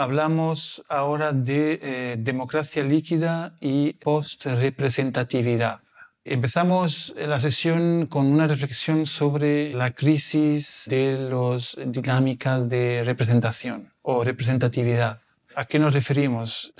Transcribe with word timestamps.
Hablamos 0.00 0.84
ahora 0.88 1.32
de 1.32 1.80
eh, 1.82 2.16
democracia 2.20 2.84
líquida 2.84 3.56
y 3.60 3.94
post-representatividad. 3.94 5.80
Empezamos 6.24 7.16
la 7.16 7.40
sesión 7.40 8.06
con 8.06 8.26
una 8.26 8.46
reflexión 8.46 9.06
sobre 9.06 9.74
la 9.74 9.90
crisis 9.90 10.84
de 10.86 11.28
las 11.28 11.76
dinámicas 11.84 12.68
de 12.68 13.02
representación 13.04 13.92
o 14.02 14.22
representatividad. 14.22 15.18
¿A 15.56 15.64
qué 15.64 15.80
nos 15.80 15.92
referimos? 15.92 16.72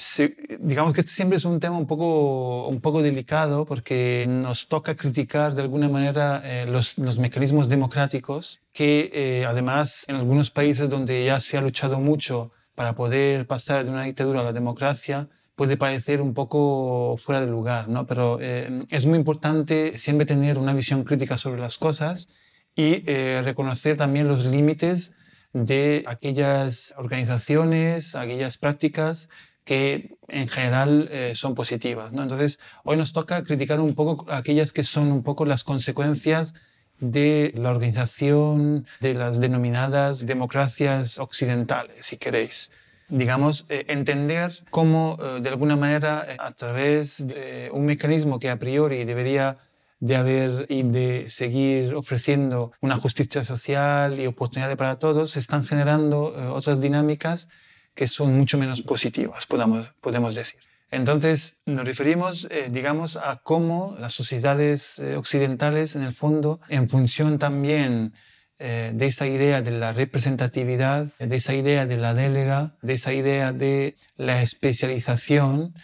digamos 0.60 0.94
que 0.94 1.00
este 1.00 1.12
siempre 1.12 1.38
es 1.38 1.44
un 1.44 1.58
tema 1.58 1.76
un 1.76 1.88
poco, 1.88 2.68
un 2.68 2.80
poco 2.80 3.02
delicado 3.02 3.64
porque 3.66 4.26
nos 4.28 4.68
toca 4.68 4.94
criticar 4.94 5.56
de 5.56 5.62
alguna 5.62 5.88
manera 5.88 6.40
eh, 6.44 6.66
los, 6.68 6.96
los, 6.98 7.18
mecanismos 7.18 7.68
democráticos 7.68 8.60
que 8.72 9.10
eh, 9.12 9.44
además 9.44 10.04
en 10.06 10.14
algunos 10.14 10.52
países 10.52 10.88
donde 10.88 11.24
ya 11.24 11.40
se 11.40 11.58
ha 11.58 11.60
luchado 11.60 11.98
mucho 11.98 12.52
para 12.78 12.94
poder 12.94 13.44
pasar 13.48 13.84
de 13.84 13.90
una 13.90 14.04
dictadura 14.04 14.38
a 14.38 14.44
la 14.44 14.52
democracia 14.52 15.28
puede 15.56 15.76
parecer 15.76 16.20
un 16.20 16.32
poco 16.32 17.16
fuera 17.18 17.40
de 17.40 17.48
lugar, 17.48 17.88
¿no? 17.88 18.06
Pero 18.06 18.38
eh, 18.40 18.84
es 18.90 19.04
muy 19.04 19.18
importante 19.18 19.98
siempre 19.98 20.26
tener 20.26 20.58
una 20.58 20.72
visión 20.74 21.02
crítica 21.02 21.36
sobre 21.36 21.60
las 21.60 21.76
cosas 21.76 22.28
y 22.76 23.02
eh, 23.10 23.42
reconocer 23.44 23.96
también 23.96 24.28
los 24.28 24.44
límites 24.44 25.12
de 25.52 26.04
aquellas 26.06 26.94
organizaciones, 26.96 28.14
aquellas 28.14 28.58
prácticas 28.58 29.28
que 29.64 30.16
en 30.28 30.46
general 30.46 31.08
eh, 31.10 31.32
son 31.34 31.56
positivas, 31.56 32.12
¿no? 32.12 32.22
Entonces, 32.22 32.60
hoy 32.84 32.96
nos 32.96 33.12
toca 33.12 33.42
criticar 33.42 33.80
un 33.80 33.96
poco 33.96 34.24
aquellas 34.30 34.72
que 34.72 34.84
son 34.84 35.10
un 35.10 35.24
poco 35.24 35.46
las 35.46 35.64
consecuencias 35.64 36.54
de 37.00 37.52
la 37.56 37.70
organización 37.70 38.86
de 39.00 39.14
las 39.14 39.40
denominadas 39.40 40.26
democracias 40.26 41.18
occidentales, 41.18 42.06
si 42.06 42.16
queréis. 42.16 42.70
Digamos, 43.08 43.64
eh, 43.70 43.86
entender 43.88 44.52
cómo, 44.70 45.18
eh, 45.20 45.40
de 45.40 45.48
alguna 45.48 45.76
manera, 45.76 46.26
eh, 46.28 46.36
a 46.38 46.52
través 46.52 47.26
de 47.26 47.70
un 47.72 47.86
mecanismo 47.86 48.38
que 48.38 48.50
a 48.50 48.58
priori 48.58 49.04
debería 49.04 49.56
de 50.00 50.16
haber 50.16 50.66
y 50.68 50.82
de 50.82 51.28
seguir 51.28 51.94
ofreciendo 51.94 52.72
una 52.80 52.96
justicia 52.96 53.42
social 53.42 54.20
y 54.20 54.26
oportunidades 54.26 54.76
para 54.76 54.98
todos, 54.98 55.30
se 55.32 55.38
están 55.38 55.64
generando 55.64 56.34
otras 56.54 56.80
dinámicas 56.80 57.48
que 57.94 58.06
son 58.06 58.36
mucho 58.36 58.58
menos 58.58 58.80
positivas, 58.80 59.46
podemos, 59.46 59.92
podemos 60.00 60.36
decir. 60.36 60.60
Entonces 60.90 61.60
nos 61.66 61.84
referimos, 61.84 62.48
eh, 62.50 62.68
digamos, 62.70 63.16
a 63.16 63.40
cómo 63.42 63.96
las 64.00 64.14
sociedades 64.14 64.98
eh, 64.98 65.16
occidentales, 65.16 65.96
en 65.96 66.02
el 66.02 66.14
fondo, 66.14 66.60
en 66.68 66.88
función 66.88 67.38
también 67.38 68.14
eh, 68.58 68.92
de 68.94 69.06
esa 69.06 69.26
idea 69.26 69.60
de 69.60 69.70
la 69.72 69.92
representatividad, 69.92 71.08
de 71.18 71.36
esa 71.36 71.54
idea 71.54 71.84
de 71.84 71.98
la 71.98 72.14
délega, 72.14 72.76
de 72.80 72.94
esa 72.94 73.12
idea 73.12 73.52
de 73.52 73.96
la 74.16 74.42
especialización, 74.42 75.74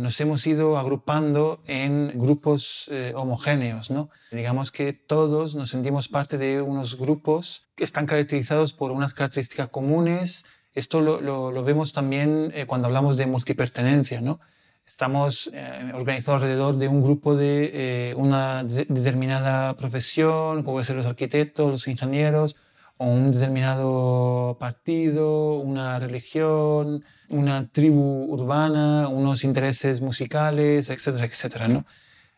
nos 0.00 0.18
hemos 0.22 0.46
ido 0.46 0.78
agrupando 0.78 1.62
en 1.66 2.18
grupos 2.18 2.90
homogéneos, 3.14 3.90
¿no? 3.90 4.08
Digamos 4.32 4.72
que 4.72 4.94
todos 4.94 5.56
nos 5.56 5.68
sentimos 5.68 6.08
parte 6.08 6.38
de 6.38 6.62
unos 6.62 6.96
grupos 6.96 7.68
que 7.76 7.84
están 7.84 8.06
caracterizados 8.06 8.72
por 8.72 8.92
unas 8.92 9.12
características 9.12 9.68
comunes, 9.68 10.46
esto 10.78 11.00
lo, 11.00 11.64
vemos 11.64 11.92
también 11.92 12.52
eh, 12.54 12.64
cuando 12.66 12.86
hablamos 12.86 13.16
de 13.16 13.26
multipertenencia, 13.26 14.20
¿no? 14.20 14.40
Estamos 14.86 15.50
eh, 15.52 15.92
organizados 15.92 16.40
alrededor 16.40 16.76
de 16.76 16.88
un 16.88 17.02
grupo 17.02 17.36
de 17.36 17.70
eh, 18.10 18.14
una 18.14 18.64
determinada 18.64 19.76
profesión, 19.76 20.62
como 20.62 20.76
pueden 20.76 20.86
ser 20.86 20.96
los 20.96 21.06
arquitectos, 21.06 21.70
los 21.70 21.88
ingenieros, 21.88 22.56
o 22.96 23.06
un 23.06 23.32
determinado 23.32 24.56
partido, 24.58 25.56
una 25.56 25.98
religión, 25.98 27.04
una 27.28 27.68
tribu 27.68 28.26
urbana, 28.32 29.08
unos 29.08 29.44
intereses 29.44 30.00
musicales, 30.00 30.90
etcétera, 30.90 31.26
etcétera, 31.26 31.68
¿no? 31.68 31.84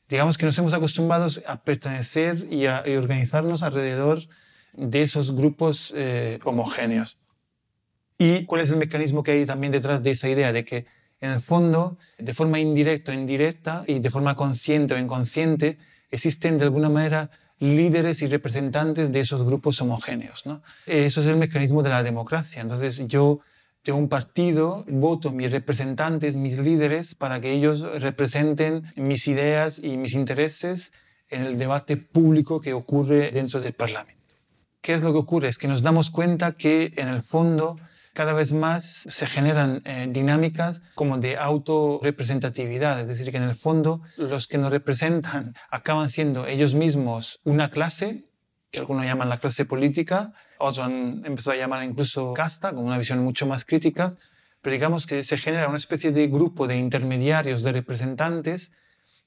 Digamos 0.08 0.38
que 0.38 0.46
nos 0.46 0.58
hemos 0.58 0.72
acostumbrado 0.72 1.28
a 1.46 1.62
pertenecer 1.62 2.46
y 2.50 2.66
a 2.66 2.82
organizarnos 2.98 3.62
alrededor 3.62 4.18
de 4.72 5.02
esos 5.02 5.36
grupos 5.36 5.94
homogéneos. 6.44 7.19
¿Y 8.22 8.44
cuál 8.44 8.60
es 8.60 8.70
el 8.70 8.76
mecanismo 8.76 9.22
que 9.22 9.30
hay 9.30 9.46
también 9.46 9.72
detrás 9.72 10.02
de 10.02 10.10
esa 10.10 10.28
idea 10.28 10.52
de 10.52 10.62
que, 10.62 10.84
en 11.22 11.30
el 11.30 11.40
fondo, 11.40 11.96
de 12.18 12.34
forma 12.34 12.60
indirecta 12.60 13.12
o 13.12 13.14
indirecta 13.14 13.82
y 13.86 13.98
de 13.98 14.10
forma 14.10 14.36
consciente 14.36 14.92
o 14.92 14.98
inconsciente, 14.98 15.78
existen 16.10 16.58
de 16.58 16.64
alguna 16.64 16.90
manera 16.90 17.30
líderes 17.60 18.20
y 18.20 18.26
representantes 18.26 19.10
de 19.10 19.20
esos 19.20 19.42
grupos 19.42 19.80
homogéneos. 19.80 20.44
¿no? 20.44 20.62
Eso 20.84 21.22
es 21.22 21.26
el 21.28 21.36
mecanismo 21.36 21.82
de 21.82 21.88
la 21.88 22.02
democracia. 22.02 22.60
Entonces 22.60 23.06
yo 23.06 23.40
tengo 23.82 23.98
un 23.98 24.10
partido, 24.10 24.84
voto 24.86 25.30
mis 25.30 25.50
representantes, 25.50 26.36
mis 26.36 26.58
líderes, 26.58 27.14
para 27.14 27.40
que 27.40 27.52
ellos 27.52 27.80
representen 28.02 28.82
mis 28.96 29.28
ideas 29.28 29.78
y 29.82 29.96
mis 29.96 30.12
intereses 30.12 30.92
en 31.30 31.40
el 31.40 31.58
debate 31.58 31.96
público 31.96 32.60
que 32.60 32.74
ocurre 32.74 33.30
dentro 33.30 33.60
del 33.60 33.72
Parlamento. 33.72 34.20
¿Qué 34.82 34.92
es 34.92 35.00
lo 35.00 35.12
que 35.12 35.20
ocurre? 35.20 35.48
Es 35.48 35.56
que 35.56 35.68
nos 35.68 35.80
damos 35.80 36.10
cuenta 36.10 36.52
que 36.52 36.92
en 36.96 37.08
el 37.08 37.22
fondo 37.22 37.78
cada 38.14 38.32
vez 38.32 38.52
más 38.52 38.84
se 38.84 39.26
generan 39.26 39.82
eh, 39.84 40.06
dinámicas 40.10 40.82
como 40.94 41.18
de 41.18 41.36
autorrepresentatividad, 41.36 43.00
es 43.00 43.08
decir, 43.08 43.30
que 43.30 43.36
en 43.36 43.44
el 43.44 43.54
fondo 43.54 44.02
los 44.16 44.46
que 44.46 44.58
nos 44.58 44.70
representan 44.70 45.54
acaban 45.70 46.08
siendo 46.08 46.46
ellos 46.46 46.74
mismos 46.74 47.40
una 47.44 47.70
clase, 47.70 48.24
que 48.70 48.80
algunos 48.80 49.04
llaman 49.04 49.28
la 49.28 49.38
clase 49.38 49.64
política, 49.64 50.32
otros 50.58 50.80
han 50.80 51.22
empezado 51.24 51.52
a 51.56 51.58
llamar 51.58 51.84
incluso 51.84 52.32
casta, 52.34 52.72
con 52.72 52.84
una 52.84 52.98
visión 52.98 53.18
mucho 53.24 53.46
más 53.46 53.64
crítica, 53.64 54.12
pero 54.62 54.74
digamos 54.74 55.06
que 55.06 55.24
se 55.24 55.38
genera 55.38 55.68
una 55.68 55.78
especie 55.78 56.12
de 56.12 56.28
grupo 56.28 56.66
de 56.66 56.76
intermediarios, 56.76 57.62
de 57.62 57.72
representantes, 57.72 58.72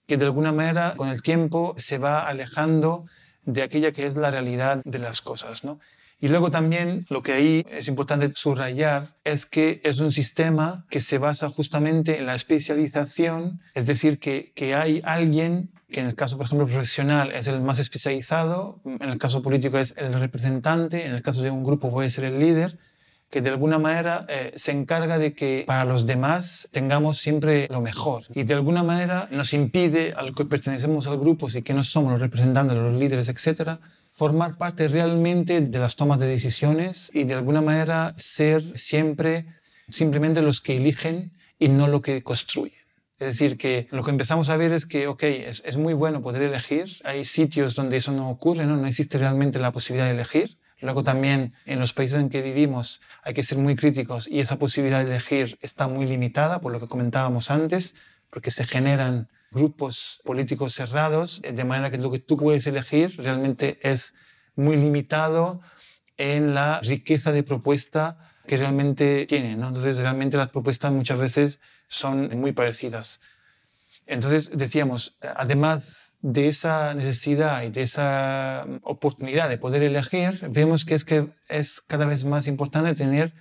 que 0.06 0.18
de 0.18 0.26
alguna 0.26 0.52
manera 0.52 0.96
con 0.96 1.10
el 1.10 1.22
tiempo 1.22 1.76
se 1.78 1.98
va 1.98 2.28
alejando 2.28 3.06
de 3.46 3.64
aquella 3.64 3.92
que 3.92 4.06
es 4.06 4.16
la 4.16 4.32
realidad 4.32 4.82
de 4.84 5.00
las 5.00 5.22
cosas, 5.22 5.64
¿no? 5.64 5.80
Y 6.24 6.30
luego 6.30 6.52
también 6.52 7.06
lo 7.10 7.22
que 7.22 7.34
ahí 7.34 7.66
es 7.70 7.90
importante 7.90 8.32
subrayar 8.34 9.18
es 9.26 9.46
que 9.46 9.82
es 9.84 10.00
un 10.00 10.14
sistema 10.14 10.86
que 10.90 11.02
se 11.02 11.18
basa 11.18 11.50
justamente 11.50 12.18
en 12.18 12.26
la 12.28 12.34
especialización, 12.34 13.60
es 13.74 13.86
decir, 13.86 14.20
que, 14.20 14.54
que 14.56 14.74
hay 14.74 15.02
alguien 15.04 15.74
que 15.92 16.00
en 16.00 16.06
el 16.08 16.16
caso, 16.16 16.38
por 16.38 16.46
ejemplo, 16.46 16.66
profesional 16.66 17.34
es 17.34 17.48
el 17.50 17.60
más 17.60 17.78
especializado, 17.80 18.80
en 18.86 19.10
el 19.10 19.18
caso 19.18 19.44
político 19.44 19.78
es 19.78 19.96
el 19.98 20.14
representante, 20.14 21.06
en 21.06 21.14
el 21.14 21.22
caso 21.22 21.42
de 21.42 21.52
un 21.52 21.66
grupo 21.66 21.92
puede 21.92 22.10
ser 22.10 22.24
el 22.24 22.40
líder, 22.40 22.80
que 23.30 23.42
de 23.42 23.50
alguna 23.50 23.78
manera 23.78 24.26
eh, 24.30 24.54
se 24.56 24.72
encarga 24.72 25.18
de 25.18 25.34
que 25.34 25.66
para 25.68 25.84
los 25.84 26.06
demás 26.06 26.70
tengamos 26.72 27.18
siempre 27.18 27.68
lo 27.70 27.82
mejor. 27.82 28.24
Y 28.34 28.44
de 28.44 28.54
alguna 28.54 28.82
manera 28.82 29.28
nos 29.30 29.52
impide, 29.52 30.14
al 30.16 30.34
que 30.34 30.46
pertenecemos 30.46 31.06
al 31.08 31.20
grupo, 31.20 31.50
si 31.50 31.64
que 31.64 31.74
no 31.74 31.84
somos 31.84 32.14
los 32.14 32.22
representantes, 32.22 32.78
los 32.78 32.94
líderes, 32.94 33.28
etcétera, 33.28 33.82
formar 34.14 34.58
parte 34.60 34.88
realmente 34.88 35.60
de 35.60 35.80
las 35.80 35.96
tomas 35.96 36.20
de 36.20 36.28
decisiones 36.28 37.10
y 37.16 37.24
de 37.24 37.34
alguna 37.34 37.62
manera 37.62 38.14
ser 38.16 38.78
siempre 38.78 39.48
simplemente 39.90 40.44
los 40.44 40.62
que 40.62 40.78
eligen 40.78 41.34
y 41.58 41.70
no 41.70 41.88
lo 41.88 42.02
que 42.02 42.22
construyen. 42.22 42.78
Es 43.18 43.28
decir, 43.28 43.58
que 43.58 43.88
lo 43.90 44.04
que 44.04 44.12
empezamos 44.12 44.50
a 44.50 44.58
ver 44.58 44.72
es 44.72 44.86
que, 44.86 45.08
ok, 45.08 45.24
es, 45.24 45.78
muy 45.78 45.96
bueno 45.96 46.22
poder 46.22 46.44
elegir, 46.44 46.86
hay 47.04 47.26
sitios 47.26 47.74
donde 47.74 47.98
eso 47.98 48.12
no 48.12 48.30
ocurre, 48.30 48.68
¿no? 48.68 48.78
no 48.78 48.86
existe 48.86 49.18
realmente 49.18 49.58
la 49.58 49.72
posibilidad 49.72 50.06
de 50.06 50.14
elegir, 50.14 50.58
Luego 50.84 51.02
también 51.02 51.54
en 51.66 51.80
los 51.80 51.94
países 51.94 52.20
en 52.20 52.28
que 52.28 52.42
vivimos 52.42 53.00
hay 53.24 53.34
que 53.34 53.42
ser 53.42 53.58
muy 53.58 53.78
críticos 53.78 54.28
y 54.28 54.42
esa 54.42 54.60
posibilidad 54.60 55.00
de 55.00 55.12
elegir 55.12 55.58
está 55.62 55.88
muy 55.88 56.06
limitada 56.06 56.60
por 56.60 56.74
lo 56.74 56.82
que 56.82 56.90
comentábamos 56.90 57.50
antes, 57.50 57.96
porque 58.30 58.52
se 58.52 58.66
generan 58.66 59.30
grupos 59.54 60.22
políticos 60.24 60.74
cerrados, 60.74 61.42
de 61.42 61.64
manera 61.64 61.92
que 61.92 61.98
lo 61.98 62.12
que 62.12 62.20
tú 62.20 62.38
puedes 62.38 62.68
elegir 62.68 63.16
realmente 63.18 63.80
es 63.82 64.14
muy 64.56 64.76
limitado 64.76 65.62
en 66.18 66.54
la 66.54 66.80
riqueza 66.82 67.32
de 67.32 67.44
propuesta 67.44 68.18
que 68.48 68.58
realmente 68.58 69.26
tiene. 69.26 69.56
¿no? 69.56 69.68
Entonces, 69.68 69.98
realmente 69.98 70.38
las 70.38 70.50
propuestas 70.50 70.92
muchas 70.92 71.20
veces 71.20 71.60
son 71.88 72.38
muy 72.40 72.52
parecidas. 72.52 73.22
Entonces, 74.06 74.52
decíamos, 74.54 75.18
además 75.36 76.16
de 76.22 76.50
esa 76.50 76.94
necesidad 76.94 77.64
y 77.64 77.70
de 77.70 77.82
esa 77.84 78.66
oportunidad 78.82 79.50
de 79.50 79.58
poder 79.58 79.84
elegir, 79.84 80.48
vemos 80.50 80.84
que 80.84 80.96
es 80.96 81.06
que 81.06 81.30
es 81.48 81.82
cada 81.82 82.06
vez 82.06 82.26
más 82.26 82.48
importante 82.48 82.94
tener 82.94 83.34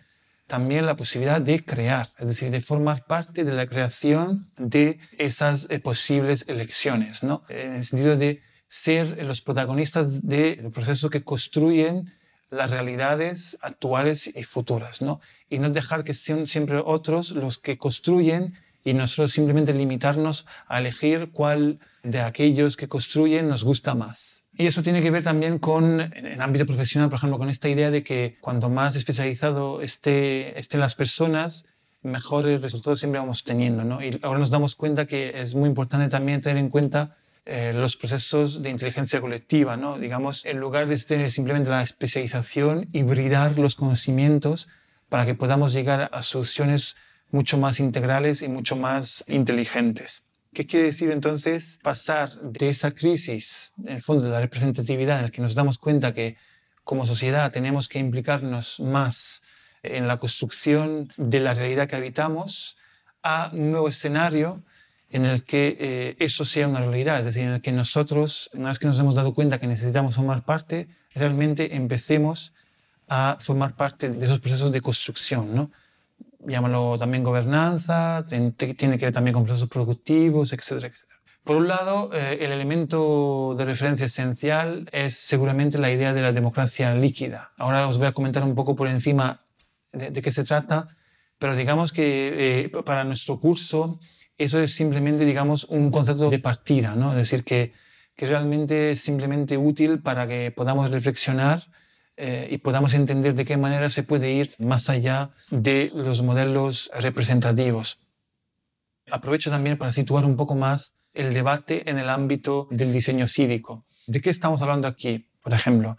también 0.53 0.85
la 0.85 0.97
posibilidad 0.97 1.41
de 1.41 1.65
crear, 1.65 2.11
es 2.19 2.29
decir, 2.29 2.51
de 2.51 2.61
formar 2.61 3.07
parte 3.07 3.43
de 3.43 3.55
la 3.55 3.67
creación 3.67 4.51
de 4.59 4.99
esas 5.17 5.67
eh, 5.71 5.79
posibles 5.79 6.45
elecciones, 6.47 7.23
¿no? 7.23 7.43
En 7.49 7.73
el 7.73 7.83
sentido 7.87 8.19
de 8.19 8.43
ser 8.69 9.25
los 9.25 9.41
protagonistas 9.41 10.29
del 10.29 10.71
proceso 10.71 11.09
que 11.09 11.25
construyen 11.25 12.13
las 12.51 12.71
realidades 12.71 13.57
actuales 13.63 14.27
y 14.27 14.43
futuras, 14.43 15.01
¿no? 15.01 15.23
Y 15.49 15.59
no 15.59 15.71
dejar 15.71 16.05
que 16.05 16.13
sean 16.13 16.47
siempre 16.47 16.83
otros 16.85 17.31
los 17.31 17.57
que 17.57 17.79
construyen 17.79 18.53
y 18.85 18.93
nosotros 18.93 19.33
simplemente 19.33 19.73
limitarnos 19.73 20.45
a 20.69 20.81
elegir 20.81 21.31
cuál 21.33 21.79
de 22.03 22.21
aquellos 22.21 22.77
que 22.77 22.89
construyen 22.89 23.49
nos 23.49 23.65
gusta 23.65 23.95
más. 23.95 24.42
Y 24.55 24.67
eso 24.67 24.83
tiene 24.83 25.01
que 25.03 25.11
ver 25.11 25.23
también 25.23 25.59
con, 25.59 26.01
en 26.01 26.27
el 26.27 26.41
ámbito 26.41 26.67
profesional, 26.67 27.09
por 27.09 27.19
ejemplo, 27.19 27.39
con 27.39 27.49
esta 27.49 27.69
idea 27.69 27.91
de 27.91 28.03
que 28.03 28.37
cuanto 28.41 28.69
más 28.69 28.97
especializado 28.97 29.81
esté, 29.81 30.59
estén 30.59 30.81
las 30.81 30.95
personas, 30.95 31.65
mejores 32.03 32.61
resultados 32.61 32.99
siempre 32.99 33.19
vamos 33.21 33.45
teniendo. 33.45 33.85
¿no? 33.85 34.03
Y 34.03 34.19
ahora 34.23 34.39
nos 34.39 34.51
damos 34.51 34.75
cuenta 34.75 35.07
que 35.07 35.41
es 35.41 35.55
muy 35.55 35.69
importante 35.69 36.09
también 36.09 36.41
tener 36.41 36.59
en 36.59 36.69
cuenta 36.69 37.17
eh, 37.45 37.73
los 37.75 37.97
procesos 37.97 38.63
de 38.63 38.71
inteligencia 38.71 39.21
colectiva, 39.21 39.77
¿no? 39.77 39.99
Digamos, 39.99 40.45
en 40.45 40.59
lugar 40.59 40.87
de 40.87 40.97
tener 40.99 41.29
simplemente 41.29 41.71
la 41.71 41.83
especialización, 41.83 42.89
hibridar 42.93 43.59
los 43.59 43.75
conocimientos 43.75 44.69
para 45.09 45.27
que 45.27 45.35
podamos 45.35 45.73
llegar 45.73 46.09
a 46.13 46.23
soluciones 46.23 46.95
mucho 47.33 47.59
más 47.59 47.81
integrales 47.81 48.43
y 48.43 48.49
mucho 48.49 48.77
más 48.77 49.25
inteligentes. 49.27 50.23
¿Qué 50.55 50.67
quiere 50.67 50.87
decir 50.87 51.11
entonces 51.11 51.79
pasar 51.83 52.31
de 52.43 52.69
esa 52.69 52.91
crisis, 52.91 53.73
en 53.79 53.95
el 53.95 54.01
fondo, 54.03 54.25
de 54.25 54.31
la 54.31 54.41
representatividad, 54.41 55.17
en 55.19 55.25
la 55.25 55.31
que 55.31 55.41
nos 55.41 55.55
damos 55.55 55.79
cuenta 55.79 56.13
que 56.13 56.37
como 56.85 57.07
sociedad 57.07 57.51
tenemos 57.51 57.89
que 57.89 57.99
implicarnos 57.99 58.79
más 58.79 59.41
en 59.83 60.07
la 60.07 60.19
construcción 60.19 61.11
de 61.17 61.41
la 61.41 61.55
realidad 61.55 61.89
que 61.89 61.97
habitamos, 61.97 62.77
a 63.23 63.51
un 63.55 63.71
nuevo 63.71 63.89
escenario 63.89 64.63
en 65.09 65.25
el 65.25 65.45
que 65.45 65.77
eh, 65.81 66.17
eso 66.19 66.45
sea 66.45 66.69
una 66.69 66.81
realidad, 66.81 67.21
es 67.21 67.25
decir, 67.25 67.45
en 67.45 67.53
el 67.55 67.63
que 67.63 67.73
nosotros, 67.73 68.51
una 68.53 68.69
vez 68.69 68.79
que 68.79 68.87
nos 68.87 68.99
hemos 68.99 69.15
dado 69.15 69.33
cuenta 69.33 69.59
que 69.59 69.67
necesitamos 69.67 70.17
formar 70.17 70.45
parte, 70.45 70.87
realmente 71.15 71.77
empecemos 71.77 72.53
a 73.09 73.39
formar 73.41 73.75
parte 73.75 74.11
de 74.11 74.25
esos 74.25 74.41
procesos 74.41 74.71
de 74.71 74.83
construcción, 74.83 75.55
¿no? 75.55 75.71
Llámalo 76.47 76.97
también 76.99 77.25
gobernanza, 77.25 78.25
tiene 78.29 78.99
que 78.99 79.07
ver 79.07 79.13
también 79.13 79.35
con 79.35 79.45
procesos 79.45 79.69
productivos, 79.69 80.53
etcétera, 80.53 80.89
etcétera. 80.89 81.23
Por 81.45 81.57
un 81.57 81.67
lado, 81.67 82.11
eh, 82.13 82.39
el 82.41 82.53
elemento 82.53 83.57
de 83.59 83.65
referencia 83.65 84.07
esencial 84.07 84.89
es 84.93 85.17
seguramente 85.17 85.77
la 85.77 85.91
idea 85.91 86.15
de 86.15 86.23
la 86.23 86.31
democracia 86.33 86.95
líquida. 86.95 87.53
Ahora 87.57 87.89
os 87.89 87.99
voy 87.99 88.07
a 88.07 88.13
comentar 88.13 88.45
un 88.45 88.55
poco 88.55 88.77
por 88.77 88.87
encima 88.87 89.45
de, 89.93 90.23
qué 90.23 90.31
se 90.31 90.45
trata, 90.45 90.97
pero 91.39 91.57
digamos 91.57 91.93
que 91.93 92.65
eh, 92.65 92.69
para 92.85 93.03
nuestro 93.03 93.41
curso 93.41 93.99
eso 94.39 94.61
es 94.61 94.73
simplemente, 94.73 95.25
digamos, 95.25 95.65
un 95.65 95.91
concepto 95.91 96.31
de 96.31 96.39
partida, 96.39 96.95
¿no? 96.95 97.11
Es 97.11 97.17
decir, 97.17 97.45
que, 97.45 97.73
que 98.15 98.27
realmente 98.27 98.93
es 98.93 99.01
simplemente 99.01 99.59
útil 99.59 100.01
para 100.01 100.29
que 100.29 100.53
podamos 100.53 100.91
reflexionar 100.91 101.65
eh, 102.25 102.47
y 102.53 102.59
podamos 102.59 102.95
entender 102.95 103.35
de 103.35 103.45
qué 103.45 103.57
manera 103.57 103.91
se 103.91 104.05
puede 104.05 104.31
ir 104.31 104.55
más 104.61 104.89
allá 104.89 105.33
de 105.51 105.91
los 105.93 106.23
modelos 106.23 106.89
representativos. 106.95 107.99
Aprovecho 109.11 109.51
también 109.51 109.77
para 109.77 109.91
situar 109.91 110.25
un 110.25 110.37
poco 110.37 110.55
más 110.55 110.95
el 111.15 111.35
debate 111.35 111.91
en 111.91 111.99
el 111.99 112.09
ámbito 112.09 112.69
del 112.71 112.93
diseño 112.93 113.27
cívico. 113.27 113.87
¿De 114.07 114.21
qué 114.21 114.31
estamos 114.31 114.63
hablando 114.63 114.87
aquí? 114.87 115.31
Por 115.43 115.53
ejemplo, 115.53 115.97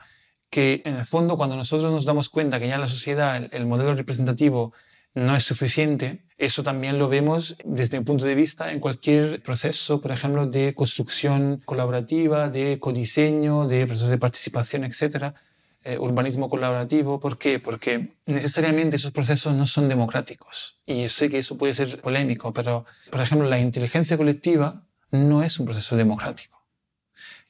que 0.50 0.82
en 0.86 0.96
el 0.96 1.06
fondo 1.06 1.36
cuando 1.36 1.58
nosotros 1.58 1.92
nos 1.92 2.06
damos 2.06 2.30
cuenta 2.30 2.58
que 2.58 2.70
ya 2.70 2.76
en 2.76 2.82
la 2.82 2.88
sociedad 2.88 3.46
el, 3.52 3.66
modelo 3.66 3.94
representativo 3.94 4.72
no 5.14 5.36
es 5.36 5.44
suficiente, 5.44 6.24
eso 6.38 6.64
también 6.64 7.00
lo 7.00 7.10
vemos 7.10 7.58
desde 7.66 8.00
mi 8.00 8.06
punto 8.06 8.24
de 8.24 8.36
vista 8.36 8.72
en 8.72 8.80
cualquier 8.80 9.44
proceso, 9.44 10.00
por 10.00 10.14
ejemplo, 10.14 10.46
de 10.46 10.74
construcción 10.74 11.62
colaborativa, 11.66 12.48
de 12.48 12.80
codiseño, 12.80 13.68
de 13.68 13.86
procesos 13.88 14.10
de 14.10 14.18
participación, 14.18 14.86
etcétera 14.86 15.36
eh, 15.84 15.98
urbanismo 15.98 16.50
colaborativo. 16.50 17.20
¿Por 17.20 17.38
qué? 17.38 17.60
Porque 17.60 18.14
necesariamente 18.26 18.96
esos 18.96 19.12
procesos 19.12 19.54
no 19.54 19.66
son 19.66 19.90
democráticos. 19.90 20.78
Y 20.86 21.10
sé 21.10 21.30
que 21.30 21.40
eso 21.40 21.58
puede 21.58 21.74
ser 21.74 22.00
polémico, 22.02 22.54
pero, 22.54 22.86
por 23.12 23.22
ejemplo, 23.22 23.48
la 23.50 23.60
inteligencia 23.60 24.18
colectiva 24.18 24.84
no 25.12 25.44
es 25.44 25.60
un 25.60 25.66
proceso 25.66 25.96
democrático. 25.96 26.64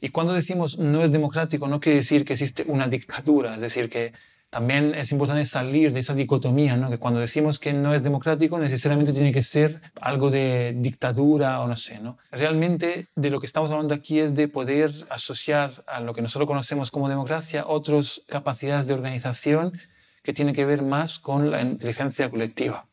Y 0.01 0.09
cuando 0.09 0.33
decimos 0.33 0.77
no 0.79 1.03
es 1.03 1.11
democrático, 1.11 1.67
no 1.67 1.79
quiere 1.79 1.99
decir 1.99 2.25
que 2.25 2.33
existe 2.33 2.65
una 2.67 2.87
dictadura, 2.87 3.55
es 3.55 3.61
decir, 3.61 3.89
que 3.89 4.13
también 4.53 4.93
es 4.93 5.11
importante 5.11 5.47
salir 5.47 5.91
de 5.93 5.99
esa 6.01 6.13
dicotomía, 6.13 6.77
¿no? 6.77 6.91
que 6.91 6.99
cuando 6.99 7.19
decimos 7.19 7.57
que 7.57 7.73
no 7.73 7.95
es 7.95 8.03
democrático 8.03 8.59
necesariamente 8.59 9.11
tiene 9.11 9.33
que 9.33 9.41
ser 9.41 9.81
algo 9.99 10.29
de 10.29 10.75
dictadura 10.77 11.59
o 11.61 11.67
no 11.67 11.75
sé. 11.75 11.97
¿no? 11.97 12.19
Realmente 12.29 13.07
de 13.15 13.31
lo 13.31 13.39
que 13.39 13.47
estamos 13.47 13.71
hablando 13.71 13.95
aquí 13.95 14.19
es 14.19 14.35
de 14.35 14.47
poder 14.47 14.93
asociar 15.09 15.83
a 15.87 16.01
lo 16.01 16.13
que 16.13 16.21
nosotros 16.21 16.45
conocemos 16.45 16.91
como 16.91 17.09
democracia 17.09 17.65
otras 17.65 18.21
capacidades 18.29 18.85
de 18.85 18.93
organización 18.93 19.73
que 20.21 20.33
tienen 20.33 20.53
que 20.53 20.65
ver 20.65 20.83
más 20.83 21.17
con 21.17 21.49
la 21.49 21.59
inteligencia 21.63 22.29
colectiva. 22.29 22.85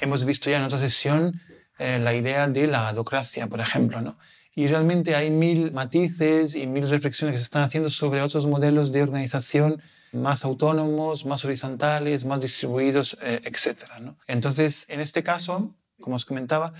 Hemos 0.00 0.24
visto 0.24 0.50
ya 0.50 0.56
en 0.58 0.64
otra 0.64 0.78
sesión 0.78 1.40
eh, 1.78 2.00
la 2.00 2.12
idea 2.12 2.48
de 2.48 2.66
la 2.66 2.88
adocracia, 2.88 3.46
por 3.46 3.60
ejemplo. 3.60 4.00
¿no? 4.00 4.18
Y 4.58 4.68
realmente 4.68 5.14
hay 5.14 5.30
mil 5.30 5.70
matices 5.72 6.54
y 6.54 6.66
mil 6.66 6.88
reflexiones 6.88 7.34
que 7.34 7.38
se 7.38 7.44
están 7.44 7.62
haciendo 7.62 7.90
sobre 7.90 8.22
otros 8.22 8.46
modelos 8.46 8.90
de 8.90 9.02
organización 9.02 9.82
más 10.12 10.46
autónomos, 10.46 11.26
más 11.26 11.44
horizontales, 11.44 12.24
más 12.24 12.40
distribuidos, 12.40 13.18
eh, 13.20 13.42
etc. 13.44 13.84
Entonces, 14.26 14.86
en 14.88 15.00
este 15.00 15.22
caso, 15.22 15.74
como 16.00 16.16
os 16.16 16.24
comentaba, 16.24 16.72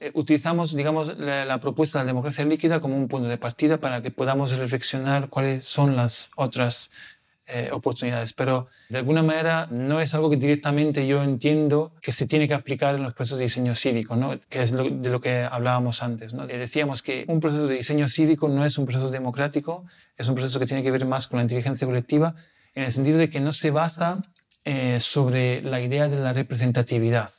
eh, 0.00 0.10
utilizamos, 0.14 0.74
digamos, 0.74 1.18
la, 1.18 1.60
propuesta 1.60 2.00
de 2.00 2.06
la 2.06 2.08
democracia 2.08 2.44
líquida 2.44 2.80
como 2.80 2.96
un 2.96 3.06
punto 3.06 3.28
de 3.28 3.38
partida 3.38 3.78
para 3.78 4.02
que 4.02 4.10
podamos 4.10 4.50
reflexionar 4.56 5.28
cuáles 5.28 5.64
son 5.64 5.94
las 5.94 6.30
otras 6.34 6.90
eh, 7.52 7.70
oportunidades. 7.72 8.32
Pero 8.32 8.68
de 8.88 8.98
alguna 8.98 9.22
manera 9.22 9.68
no 9.70 10.00
es 10.00 10.14
algo 10.14 10.30
que 10.30 10.36
directamente 10.36 11.06
yo 11.06 11.22
entiendo 11.22 11.92
que 12.00 12.12
se 12.12 12.26
tiene 12.26 12.46
que 12.48 12.54
aplicar 12.54 12.94
en 12.94 13.02
los 13.02 13.14
procesos 13.14 13.38
de 13.38 13.44
diseño 13.44 13.74
cívico, 13.74 14.16
¿no? 14.16 14.38
que 14.48 14.62
es 14.62 14.72
de 14.72 15.10
lo 15.10 15.20
que 15.20 15.42
hablábamos 15.50 16.02
antes. 16.02 16.34
¿no? 16.34 16.46
Decíamos 16.46 17.02
que 17.02 17.24
un 17.28 17.40
proceso 17.40 17.66
de 17.66 17.76
diseño 17.76 18.08
cívico 18.08 18.48
no 18.48 18.64
es 18.64 18.78
un 18.78 18.86
proceso 18.86 19.10
democrático, 19.10 19.84
es 20.16 20.28
un 20.28 20.34
proceso 20.34 20.58
que 20.58 20.66
tiene 20.66 20.82
que 20.82 20.90
ver 20.90 21.04
más 21.06 21.26
con 21.26 21.38
la 21.38 21.42
inteligencia 21.42 21.86
colectiva 21.86 22.34
en 22.74 22.84
el 22.84 22.92
sentido 22.92 23.18
de 23.18 23.30
que 23.30 23.40
no 23.40 23.52
se 23.52 23.70
basa 23.70 24.22
eh, 24.64 25.00
sobre 25.00 25.62
la 25.62 25.80
idea 25.80 26.08
de 26.08 26.16
la 26.16 26.32
representatividad. 26.32 27.30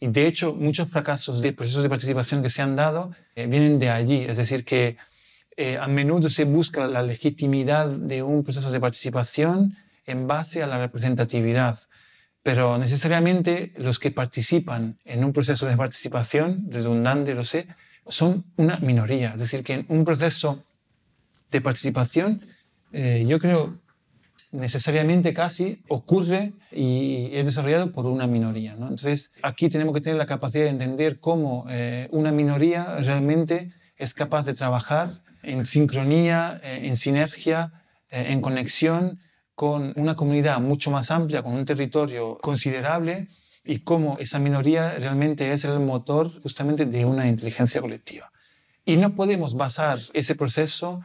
Y 0.00 0.08
de 0.08 0.26
hecho, 0.26 0.54
muchos 0.54 0.88
fracasos 0.88 1.42
de 1.42 1.52
procesos 1.52 1.82
de 1.82 1.88
participación 1.88 2.42
que 2.42 2.50
se 2.50 2.62
han 2.62 2.76
dado 2.76 3.10
eh, 3.34 3.46
vienen 3.46 3.78
de 3.78 3.90
allí. 3.90 4.24
Es 4.28 4.36
decir, 4.36 4.64
que 4.64 4.96
eh, 5.60 5.76
a 5.76 5.88
menudo 5.88 6.30
se 6.30 6.44
busca 6.44 6.86
la 6.86 7.02
legitimidad 7.02 7.88
de 7.88 8.22
un 8.22 8.44
proceso 8.44 8.70
de 8.70 8.78
participación 8.80 9.76
en 10.06 10.26
base 10.26 10.62
a 10.62 10.66
la 10.66 10.78
representatividad. 10.78 11.78
Pero 12.42 12.78
necesariamente 12.78 13.72
los 13.76 13.98
que 13.98 14.12
participan 14.12 14.98
en 15.04 15.24
un 15.24 15.32
proceso 15.32 15.66
de 15.66 15.76
participación, 15.76 16.68
redundante 16.70 17.34
lo 17.34 17.44
sé, 17.44 17.66
son 18.06 18.44
una 18.56 18.78
minoría. 18.78 19.32
Es 19.34 19.40
decir, 19.40 19.64
que 19.64 19.74
en 19.74 19.86
un 19.88 20.04
proceso 20.04 20.64
de 21.50 21.60
participación, 21.60 22.40
yo 22.92 23.38
creo 23.38 23.78
necesariamente 24.52 25.34
casi 25.34 25.82
ocurre 25.88 26.52
y 26.72 27.30
es 27.32 27.44
desarrollado 27.44 27.92
por 27.92 28.06
una 28.06 28.26
minoría. 28.26 28.74
¿no? 28.74 28.84
Entonces, 28.84 29.32
aquí 29.42 29.68
tenemos 29.68 29.94
que 29.94 30.00
tener 30.00 30.16
la 30.16 30.26
capacidad 30.26 30.64
de 30.64 30.70
entender 30.70 31.20
cómo 31.20 31.66
eh, 31.68 32.08
una 32.10 32.32
minoría 32.32 32.96
realmente 32.96 33.72
es 33.96 34.14
capaz 34.14 34.46
de 34.46 34.54
trabajar 34.54 35.22
en 35.42 35.64
sincronía, 35.64 36.60
eh, 36.62 36.80
en 36.84 36.96
sinergia, 36.96 37.72
eh, 38.10 38.26
en 38.30 38.40
conexión 38.40 39.20
con 39.54 39.92
una 39.96 40.14
comunidad 40.14 40.60
mucho 40.60 40.90
más 40.90 41.10
amplia, 41.10 41.42
con 41.42 41.54
un 41.54 41.64
territorio 41.64 42.38
considerable 42.38 43.28
y 43.64 43.80
cómo 43.80 44.16
esa 44.18 44.38
minoría 44.38 44.94
realmente 44.94 45.52
es 45.52 45.64
el 45.64 45.80
motor 45.80 46.30
justamente 46.42 46.86
de 46.86 47.04
una 47.04 47.26
inteligencia 47.26 47.80
colectiva. 47.80 48.30
Y 48.84 48.96
no 48.96 49.14
podemos 49.14 49.54
basar 49.54 49.98
ese 50.14 50.34
proceso 50.34 51.00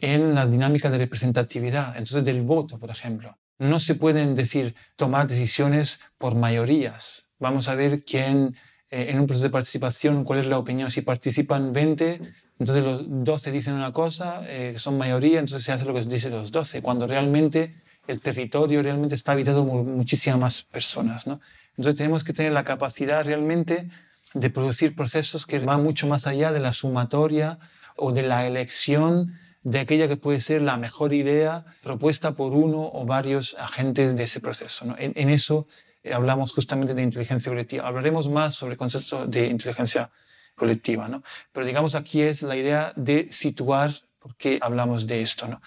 en 0.00 0.34
las 0.34 0.50
dinámicas 0.50 0.92
de 0.92 0.98
representatividad, 0.98 1.96
entonces 1.96 2.24
del 2.24 2.42
voto, 2.42 2.78
por 2.78 2.90
ejemplo. 2.90 3.38
no 3.58 3.78
se 3.78 3.94
pueden 3.94 4.34
decir 4.34 4.74
tomar 4.96 5.28
decisiones 5.28 6.00
por 6.18 6.34
mayorías. 6.34 7.28
Vamos 7.38 7.68
a 7.68 7.76
ver 7.76 8.04
quién 8.04 8.54
eh, 8.90 9.10
en 9.10 9.18
un 9.18 9.26
proceso 9.26 9.46
de 9.46 9.50
participación 9.50 10.22
cuál 10.22 10.38
es 10.38 10.46
la 10.46 10.58
opinión. 10.58 10.90
Si 10.90 11.02
participan 11.02 11.72
20, 11.72 12.20
entonces 12.64 12.82
los 12.82 13.02
12 13.06 13.52
dicen 13.52 13.74
una 13.74 13.92
cosa, 13.92 14.40
eh, 14.48 14.76
son 14.78 14.96
mayoría, 14.96 15.38
entonces 15.38 15.64
se 15.64 15.72
hace 15.72 15.84
lo 15.84 15.92
que 15.92 16.00
dicen 16.00 16.32
los 16.32 16.50
12, 16.50 16.80
cuando 16.80 17.06
realmente 17.06 17.74
el 18.06 18.22
territorio 18.22 18.82
realmente 18.82 19.14
está 19.14 19.32
habitado 19.32 19.68
por 19.68 19.84
muchísimas 19.84 20.40
más 20.40 20.62
personas. 20.62 21.26
¿no? 21.26 21.42
Entonces 21.76 21.96
tenemos 21.96 22.24
que 22.24 22.32
tener 22.32 22.52
la 22.52 22.64
capacidad 22.64 23.22
realmente 23.22 23.90
de 24.32 24.48
producir 24.48 24.96
procesos 24.96 25.44
que 25.44 25.58
van 25.58 25.82
mucho 25.82 26.06
más 26.06 26.26
allá 26.26 26.52
de 26.52 26.60
la 26.60 26.72
sumatoria 26.72 27.58
o 27.96 28.12
de 28.12 28.22
la 28.22 28.46
elección 28.46 29.34
de 29.62 29.80
aquella 29.80 30.08
que 30.08 30.16
puede 30.16 30.40
ser 30.40 30.62
la 30.62 30.78
mejor 30.78 31.12
idea 31.12 31.66
propuesta 31.82 32.32
por 32.32 32.52
uno 32.52 32.90
o 32.94 33.04
varios 33.04 33.56
agentes 33.60 34.16
de 34.16 34.22
ese 34.22 34.40
proceso. 34.40 34.86
¿no? 34.86 34.96
En, 34.98 35.28
eso 35.28 35.66
eh, 36.02 36.14
hablamos 36.14 36.52
justamente 36.52 36.94
de 36.94 37.02
inteligencia 37.02 37.52
colectiva. 37.52 37.86
Hablaremos 37.86 38.30
más 38.30 38.54
sobre 38.54 38.72
el 38.72 38.78
concepto 38.78 39.26
de 39.26 39.48
inteligencia 39.48 40.10
colectiva, 40.54 41.08
¿no? 41.08 41.22
pero 41.52 41.66
digamos 41.66 41.94
aquí 41.94 42.22
es 42.22 42.42
la 42.42 42.56
idea 42.56 42.92
de 42.96 43.30
situar 43.30 43.92
por 44.18 44.36
qué 44.36 44.58
hablamos 44.62 45.06
de 45.06 45.20
esto. 45.20 45.48
¿no? 45.48 45.60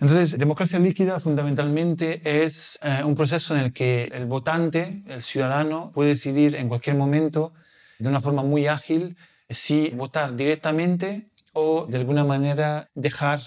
Entonces, 0.00 0.38
democracia 0.38 0.78
líquida 0.78 1.20
fundamentalmente 1.20 2.20
es 2.24 2.78
eh, 2.82 3.02
un 3.04 3.14
proceso 3.14 3.54
en 3.54 3.62
el 3.62 3.72
que 3.72 4.04
el 4.12 4.26
votante, 4.26 5.02
el 5.06 5.22
ciudadano, 5.22 5.92
puede 5.92 6.10
decidir 6.10 6.56
en 6.56 6.68
cualquier 6.68 6.96
momento, 6.96 7.52
de 7.98 8.08
una 8.08 8.20
forma 8.20 8.42
muy 8.42 8.66
ágil, 8.66 9.16
si 9.48 9.90
votar 9.90 10.34
directamente 10.34 11.28
o 11.52 11.86
de 11.86 11.98
alguna 11.98 12.24
manera 12.24 12.90
dejar 12.94 13.40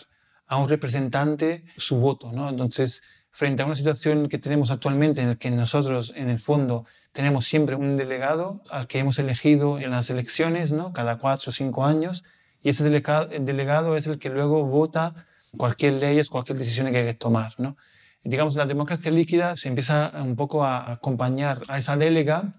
a 0.48 0.58
un 0.58 0.70
representante 0.70 1.66
su 1.76 1.98
voto. 1.98 2.32
¿no? 2.32 2.50
Entonces, 2.50 3.04
frente 3.30 3.62
a 3.62 3.66
una 3.66 3.76
situación 3.76 4.30
que 4.30 4.40
tenemos 4.40 4.72
actualmente 4.72 5.22
en 5.22 5.30
la 5.30 5.36
que 5.36 5.52
nosotros, 5.52 6.14
en 6.16 6.30
el 6.30 6.40
fondo, 6.40 6.86
tenemos 7.18 7.46
siempre 7.46 7.76
un 7.76 7.98
delegado 7.98 8.62
al 8.70 8.86
que 8.86 9.00
hemos 9.00 9.18
elegido 9.18 9.80
en 9.80 9.90
las 9.90 10.12
elecciones, 10.12 10.72
¿no? 10.72 10.94
cada 10.94 11.18
cuatro 11.18 11.50
o 11.50 11.52
cinco 11.52 11.84
años, 11.84 12.24
y 12.62 12.70
ese 12.70 12.84
delegado 12.84 13.98
es 13.98 14.06
el 14.06 14.20
que 14.20 14.30
luego 14.30 14.64
vota 14.66 15.16
cualquier 15.58 15.94
ley, 15.94 16.22
cualquier 16.26 16.60
decisión 16.60 16.92
que 16.92 17.00
hay 17.00 17.06
que 17.08 17.16
tomar. 17.16 17.56
¿no? 17.58 17.76
Digamos, 18.24 18.56
la 18.56 18.68
democracia 18.68 19.10
líquida 19.10 19.56
se 19.56 19.68
empieza 19.68 20.12
un 20.14 20.36
poco 20.36 20.64
a 20.64 20.92
acompañar 20.92 21.60
a 21.70 21.80
esa 21.80 21.98
delega 21.98 22.54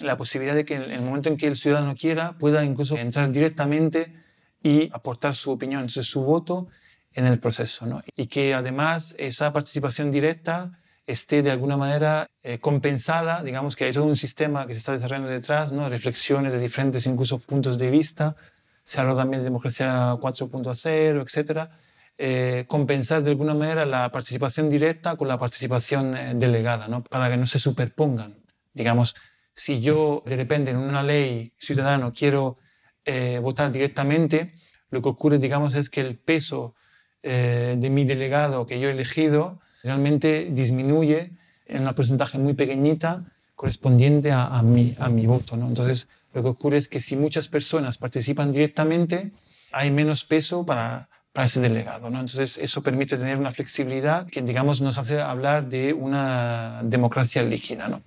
la 0.00 0.18
posibilidad 0.18 0.54
de 0.54 0.66
que 0.66 0.74
en 0.74 0.90
el 0.90 1.00
momento 1.00 1.30
en 1.30 1.38
que 1.38 1.46
el 1.46 1.56
ciudadano 1.56 1.94
quiera 1.94 2.36
pueda 2.36 2.66
incluso 2.66 2.98
entrar 2.98 3.32
directamente 3.32 4.14
y 4.62 4.90
aportar 4.92 5.34
su 5.34 5.50
opinión, 5.50 5.88
su 5.88 6.20
voto 6.20 6.68
en 7.14 7.24
el 7.24 7.40
proceso. 7.40 7.86
¿no? 7.86 8.02
Y 8.16 8.26
que 8.26 8.52
además 8.52 9.14
esa 9.16 9.50
participación 9.50 10.10
directa 10.10 10.72
esté 11.06 11.42
de 11.42 11.50
alguna 11.50 11.76
manera 11.76 12.30
eh, 12.42 12.58
compensada, 12.58 13.42
digamos 13.42 13.76
que 13.76 13.84
hay 13.84 13.92
todo 13.92 14.04
un 14.04 14.16
sistema 14.16 14.66
que 14.66 14.74
se 14.74 14.78
está 14.78 14.92
desarrollando 14.92 15.28
detrás, 15.28 15.72
¿no? 15.72 15.88
reflexiones 15.88 16.52
de 16.52 16.60
diferentes 16.60 17.06
incluso 17.06 17.38
puntos 17.38 17.78
de 17.78 17.90
vista, 17.90 18.36
se 18.84 19.00
habla 19.00 19.16
también 19.16 19.40
de 19.40 19.44
democracia 19.44 20.12
4.0, 20.14 21.22
etcétera, 21.22 21.70
eh, 22.18 22.66
compensar 22.68 23.22
de 23.22 23.30
alguna 23.30 23.54
manera 23.54 23.86
la 23.86 24.10
participación 24.12 24.68
directa 24.68 25.16
con 25.16 25.28
la 25.28 25.38
participación 25.38 26.16
eh, 26.16 26.32
delegada, 26.36 26.86
¿no? 26.86 27.02
para 27.02 27.28
que 27.30 27.36
no 27.36 27.46
se 27.46 27.58
superpongan. 27.58 28.36
Digamos, 28.74 29.14
si 29.52 29.80
yo 29.80 30.22
de 30.26 30.36
repente 30.36 30.70
en 30.70 30.76
una 30.76 31.02
ley 31.02 31.52
ciudadano 31.58 32.12
quiero 32.12 32.58
eh, 33.04 33.38
votar 33.42 33.72
directamente, 33.72 34.54
lo 34.90 35.02
que 35.02 35.08
ocurre, 35.08 35.38
digamos, 35.38 35.74
es 35.74 35.90
que 35.90 36.00
el 36.00 36.18
peso 36.18 36.74
de 37.22 37.88
mi 37.88 38.04
delegado 38.04 38.66
que 38.66 38.80
yo 38.80 38.88
he 38.88 38.90
elegido 38.90 39.60
realmente 39.82 40.48
disminuye 40.50 41.32
en 41.66 41.82
una 41.82 41.94
porcentaje 41.94 42.38
muy 42.38 42.54
pequeñita 42.54 43.24
correspondiente 43.54 44.32
a, 44.32 44.60
mi, 44.62 44.96
a 44.98 45.08
mi 45.08 45.26
voto. 45.26 45.56
¿no? 45.56 45.68
Entonces, 45.68 46.08
lo 46.32 46.42
que 46.42 46.48
ocurre 46.48 46.78
es 46.78 46.88
que 46.88 47.00
si 47.00 47.16
muchas 47.16 47.48
personas 47.48 47.98
participan 47.98 48.50
directamente, 48.50 49.32
hay 49.70 49.90
menos 49.90 50.24
peso 50.24 50.66
para, 50.66 51.08
para 51.32 51.46
ese 51.46 51.60
delegado. 51.60 52.10
¿no? 52.10 52.20
Entonces, 52.20 52.58
eso 52.58 52.82
permite 52.82 53.16
tener 53.16 53.38
una 53.38 53.52
flexibilidad 53.52 54.26
que, 54.26 54.42
digamos, 54.42 54.80
nos 54.80 54.98
hace 54.98 55.20
hablar 55.20 55.68
de 55.68 55.92
una 55.92 56.80
democracia 56.84 57.42
líquida. 57.42 57.88
¿no? 57.88 58.02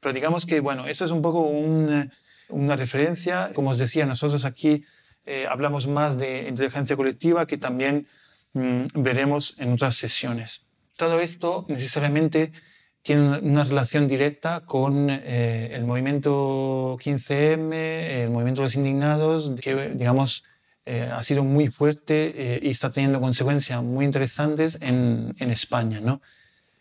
Pero 0.00 0.14
digamos 0.14 0.46
que, 0.46 0.60
bueno, 0.60 0.86
eso 0.86 1.04
es 1.04 1.10
un 1.10 1.20
poco 1.20 1.40
un 1.40 2.10
una 2.50 2.76
referencia. 2.76 3.52
Como 3.54 3.70
os 3.70 3.78
decía, 3.78 4.06
nosotros 4.06 4.44
aquí 4.44 4.84
eh, 5.26 5.46
hablamos 5.48 5.86
más 5.86 6.18
de 6.18 6.48
inteligencia 6.48 6.96
colectiva 6.96 7.46
que 7.46 7.58
también 7.58 8.06
mm, 8.52 8.86
veremos 8.94 9.54
en 9.58 9.72
otras 9.72 9.96
sesiones. 9.96 10.66
Todo 11.00 11.18
esto 11.20 11.64
necesariamente 11.68 12.52
tiene 13.00 13.38
una 13.38 13.64
relación 13.64 14.06
directa 14.06 14.60
con 14.60 15.08
eh, 15.08 15.70
el 15.72 15.86
movimiento 15.86 16.98
15M, 17.00 17.72
el 17.72 18.28
movimiento 18.28 18.60
de 18.60 18.66
los 18.66 18.74
indignados, 18.74 19.50
que 19.62 19.94
digamos 19.94 20.44
eh, 20.84 21.08
ha 21.10 21.22
sido 21.22 21.42
muy 21.42 21.68
fuerte 21.68 22.60
y 22.62 22.68
está 22.68 22.90
teniendo 22.90 23.18
consecuencias 23.18 23.82
muy 23.82 24.04
interesantes 24.04 24.76
en, 24.82 25.34
en 25.38 25.50
España. 25.50 26.00
¿no? 26.02 26.20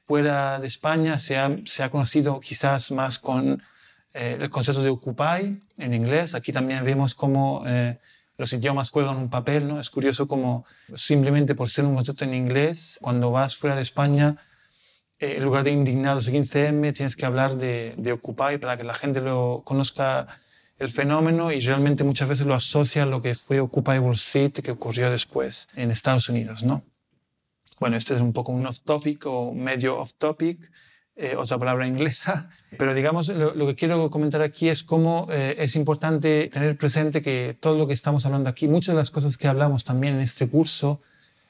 Fuera 0.04 0.60
de 0.60 0.68
España 0.68 1.18
se 1.18 1.38
ha, 1.38 1.56
se 1.64 1.84
ha 1.84 1.90
conocido 1.90 2.42
quizás 2.42 2.92
más 2.92 3.20
con 3.20 3.64
eh, 4.14 4.38
el 4.38 4.50
concepto 4.50 4.84
de 4.84 4.90
Occupy 4.90 5.62
en 5.78 5.94
inglés. 5.94 6.36
Aquí 6.36 6.52
también 6.52 6.84
vemos 6.84 7.16
cómo 7.16 7.64
eh, 7.66 8.00
los 8.40 8.54
idiomas 8.54 8.90
juegan 8.90 9.18
un 9.18 9.30
papel. 9.30 9.68
¿no? 9.68 9.80
Es 9.80 9.90
curioso 9.90 10.28
cómo 10.28 10.66
simplemente 10.96 11.56
por 11.56 11.70
ser 11.70 11.84
un 11.86 11.94
concepto 11.94 12.24
en 12.24 12.34
inglés, 12.34 12.98
cuando 13.02 13.32
vas 13.32 13.58
fuera 13.58 13.76
de 13.76 13.82
España, 13.82 14.38
eh, 15.20 15.36
en 15.38 15.44
lugar 15.44 15.66
de 15.66 15.72
indignados 15.72 16.32
15M, 16.32 16.94
tienes 16.94 17.18
que 17.18 17.26
hablar 17.26 17.58
de, 17.58 17.94
de, 17.98 18.14
Occupy 18.14 18.58
para 18.58 18.78
que 18.78 18.86
la 18.86 18.94
gente 18.94 19.20
lo 19.20 19.62
conozca 19.66 20.28
el 20.78 20.90
fenómeno 20.90 21.52
y 21.52 21.60
realmente 21.60 22.06
muchas 22.06 22.30
veces 22.30 22.48
lo 22.48 22.54
asocia 22.54 23.04
a 23.04 23.06
lo 23.06 23.22
que 23.22 23.36
fue 23.36 23.60
Occupy 23.60 24.00
Wall 24.00 24.14
Street 24.14 24.54
que 24.54 24.72
ocurrió 24.72 25.12
después 25.12 25.68
en 25.76 25.92
Estados 25.92 26.30
Unidos. 26.30 26.64
¿no? 26.64 26.84
Bueno, 27.78 27.98
este 27.98 28.16
es 28.16 28.22
un 28.22 28.32
poco 28.32 28.54
un 28.54 28.66
off-topic 28.66 29.26
o 29.26 29.54
medio 29.54 30.00
off-topic 30.00 30.72
eh, 31.22 31.36
otra 31.36 31.58
palabra 31.58 31.86
inglesa, 31.86 32.50
pero 32.78 32.94
digamos, 32.94 33.28
lo, 33.28 33.68
que 33.68 33.76
quiero 33.76 34.10
comentar 34.10 34.42
aquí 34.42 34.70
es 34.70 34.84
cómo 34.84 35.28
eh, 35.30 35.54
es 35.60 35.76
importante 35.76 36.48
tener 36.48 36.78
presente 36.78 37.22
que 37.22 37.58
todo 37.60 37.76
lo 37.76 37.88
que 37.88 37.94
estamos 37.94 38.26
hablando 38.26 38.50
aquí, 38.50 38.70
muchas 38.70 38.96
de 38.96 39.00
las 39.00 39.12
cosas 39.12 39.38
que 39.38 39.50
hablamos 39.50 39.84
también 39.84 40.14
en 40.14 40.22
este 40.22 40.48
curso, 40.48 41.02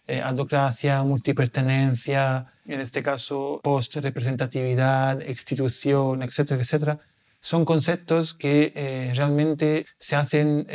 eh, 0.08 0.22
adocracia, 0.24 1.04
multipertenencia, 1.04 2.48
en 2.66 2.82
este 2.82 3.04
caso 3.04 3.60
post-representatividad, 3.62 5.22
etcétera, 5.22 6.62
etcétera, 6.62 7.00
son 7.40 7.64
conceptos 7.64 8.34
que 8.34 8.74
eh, 8.76 9.14
realmente 9.16 9.86
se 10.00 10.16
hacen 10.16 10.66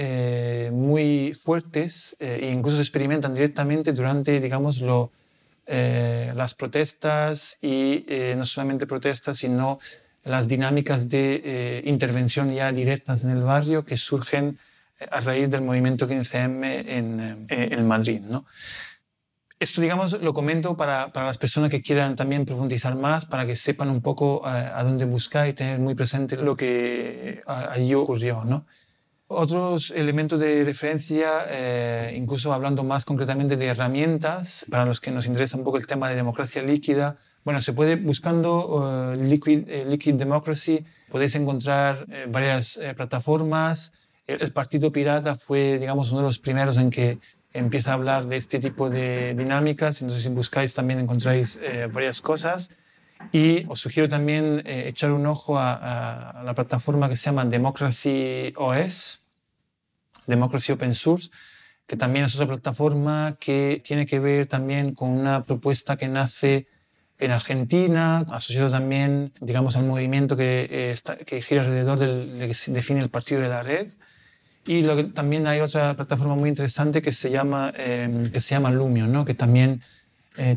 muy 0.73 1.35
fuertes 1.35 2.15
e 2.21 2.49
incluso 2.49 2.77
se 2.77 2.83
experimentan 2.85 3.35
directamente 3.35 3.93
durante, 3.93 4.41
digamos, 4.41 4.81
lo, 4.81 5.11
eh, 5.67 6.33
las 6.37 6.55
protestas 6.55 7.57
y 7.63 8.05
eh, 8.09 8.35
no 8.37 8.45
solamente 8.45 8.87
protestas, 8.87 9.39
sino 9.39 9.79
las 10.25 10.47
dinámicas 10.49 11.09
de 11.09 11.43
eh, 11.45 11.83
intervención 11.87 12.53
ya 12.53 12.73
directas 12.73 13.25
en 13.25 13.31
el 13.31 13.43
barrio 13.43 13.85
que 13.85 13.97
surgen 13.97 14.59
a 15.11 15.21
raíz 15.21 15.51
del 15.51 15.63
movimiento 15.63 16.09
15M 16.09 16.85
en, 16.87 17.47
en 17.49 17.87
Madrid. 17.87 18.21
¿no? 18.21 18.47
Esto, 19.59 19.81
digamos, 19.81 20.13
lo 20.21 20.35
comento 20.35 20.77
para, 20.77 21.13
para, 21.13 21.27
las 21.27 21.39
personas 21.39 21.71
que 21.71 21.83
quieran 21.83 22.17
también 22.17 22.45
profundizar 22.45 22.95
más, 22.95 23.25
para 23.27 23.47
que 23.47 23.57
sepan 23.57 23.89
un 23.91 24.03
poco 24.03 24.47
a, 24.47 24.79
a 24.79 24.85
dónde 24.85 25.05
buscar 25.05 25.49
y 25.49 25.53
tener 25.53 25.79
muy 25.79 25.95
presente 25.95 26.37
lo 26.37 26.57
que 26.57 27.43
allí 27.47 27.95
ocurrió. 27.95 28.45
¿no? 28.45 28.67
Otros 29.37 29.91
elementos 29.91 30.39
de 30.39 30.65
referencia, 30.65 31.47
eh, 31.49 32.15
incluso 32.17 32.53
hablando 32.53 32.85
más 32.85 33.05
concretamente 33.05 33.57
de 33.57 33.67
herramientas, 33.67 34.65
para 34.71 34.85
los 34.85 35.01
que 35.01 35.11
nos 35.11 35.27
interesa 35.27 35.57
un 35.57 35.65
poco 35.65 35.77
el 35.77 35.89
tema 35.89 36.09
de 36.09 36.15
democracia 36.15 36.63
líquida, 36.63 37.17
bueno, 37.43 37.61
se 37.61 37.73
puede, 37.73 37.97
buscando 37.97 38.69
uh, 38.69 39.15
Liquid, 39.15 39.69
eh, 39.69 39.85
Liquid, 39.87 40.15
Democracy, 40.15 40.85
podéis 41.11 41.35
encontrar 41.35 42.07
eh, 42.11 42.27
varias 42.29 42.79
plataformas. 42.97 43.93
El, 44.29 44.41
el, 44.41 44.53
Partido 44.53 44.93
Pirata 44.93 45.35
fue, 45.35 45.79
digamos, 45.81 46.13
uno 46.13 46.21
de 46.21 46.27
los 46.29 46.39
primeros 46.39 46.77
en 46.79 46.91
que 46.91 47.19
empieza 47.53 47.91
a 47.91 47.95
hablar 47.95 48.27
de 48.27 48.37
este 48.37 48.61
tipo 48.61 48.89
de 48.89 49.35
dinámicas. 49.35 50.01
Entonces, 50.01 50.23
si 50.23 50.29
buscáis, 50.29 50.75
también 50.75 51.01
encontráis 51.01 51.59
varias 51.93 52.21
cosas. 52.21 52.71
Y 53.33 53.65
os 53.69 53.81
sugiero 53.81 54.09
también 54.09 54.63
echar 54.65 55.13
un 55.13 55.27
ojo 55.27 55.59
a, 55.59 56.31
a, 56.31 56.43
la 56.45 56.55
plataforma 56.55 57.09
que 57.09 57.17
se 57.17 57.27
llama 57.27 57.45
Democracy 57.45 58.53
OS, 58.57 59.24
Democracy 60.27 60.73
Open 60.73 60.95
Source, 60.95 61.31
que 61.87 61.97
también 61.97 62.25
es 62.25 62.35
otra 62.35 62.47
plataforma 62.47 63.37
que 63.39 63.83
tiene 63.85 64.07
que 64.07 64.19
ver 64.19 64.47
también 64.47 64.95
con 64.95 65.11
una 65.11 65.45
propuesta 65.45 65.97
que 65.97 66.09
nace 66.09 66.67
en 67.19 67.31
Argentina, 67.31 68.25
asociado 68.31 68.71
también, 68.71 69.33
digamos, 69.41 69.77
al 69.77 69.85
movimiento 69.85 70.37
que, 70.37 70.67
eh, 70.71 70.91
está, 70.91 71.17
que 71.17 71.41
gira 71.41 71.63
alrededor 71.63 71.99
del 71.99 72.39
que 72.47 72.55
se 72.55 72.73
define 72.73 73.01
el 73.01 73.11
partido 73.11 73.41
de 73.41 73.49
la 73.49 73.63
red. 73.63 73.89
Y 74.67 74.83
lo 74.83 74.97
que, 74.97 75.05
también 75.05 75.47
hay 75.47 75.61
otra 75.61 75.95
plataforma 75.95 76.35
muy 76.35 76.49
interesante 76.49 77.03
que 77.03 77.13
se 77.13 77.31
llama, 77.31 77.73
eh, 77.77 78.31
que 78.33 78.41
se 78.41 78.55
llama 78.55 78.71
Lumion, 78.71 79.13
¿no? 79.13 79.25
que 79.25 79.35
también 79.35 79.83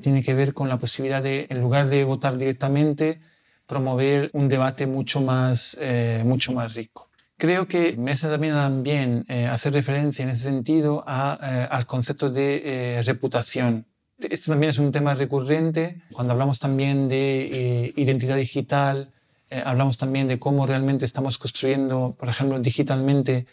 tiene 0.01 0.23
que 0.23 0.33
ver 0.33 0.55
con 0.55 0.69
la 0.69 0.79
posibilidad 0.79 1.21
de, 1.21 1.45
en 1.51 1.61
lugar 1.61 1.87
de 1.87 2.03
votar 2.03 2.35
directamente, 2.35 3.19
promover 3.67 4.31
un 4.33 4.49
debate 4.49 4.87
mucho 4.87 5.21
más, 5.21 5.77
mucho 6.23 6.51
más 6.51 6.73
rico. 6.73 7.06
Creo 7.37 7.67
que 7.67 7.95
merece 7.97 8.27
también, 8.27 8.55
también 8.55 9.25
hacer 9.49 9.73
referencia 9.73 10.23
en 10.23 10.29
ese 10.29 10.43
sentido 10.43 11.03
al 11.07 11.85
concepto 11.85 12.29
de 12.29 13.01
reputación. 13.05 13.85
Este 14.17 14.49
también 14.49 14.71
es 14.71 14.79
un 14.79 14.91
tema 14.91 15.13
recurrente 15.13 16.01
cuando 16.11 16.33
hablamos 16.33 16.57
también 16.57 17.07
de 17.07 17.93
identidad 17.95 18.37
digital, 18.37 19.13
eh, 19.49 19.63
hablamos 19.65 19.97
también 19.97 20.27
de 20.27 20.39
cómo 20.39 20.65
realmente 20.65 21.05
estamos 21.05 21.37
construyendo, 21.37 22.15
por 22.19 22.27
ejemplo, 22.29 22.59
digitalmente, 22.59 23.45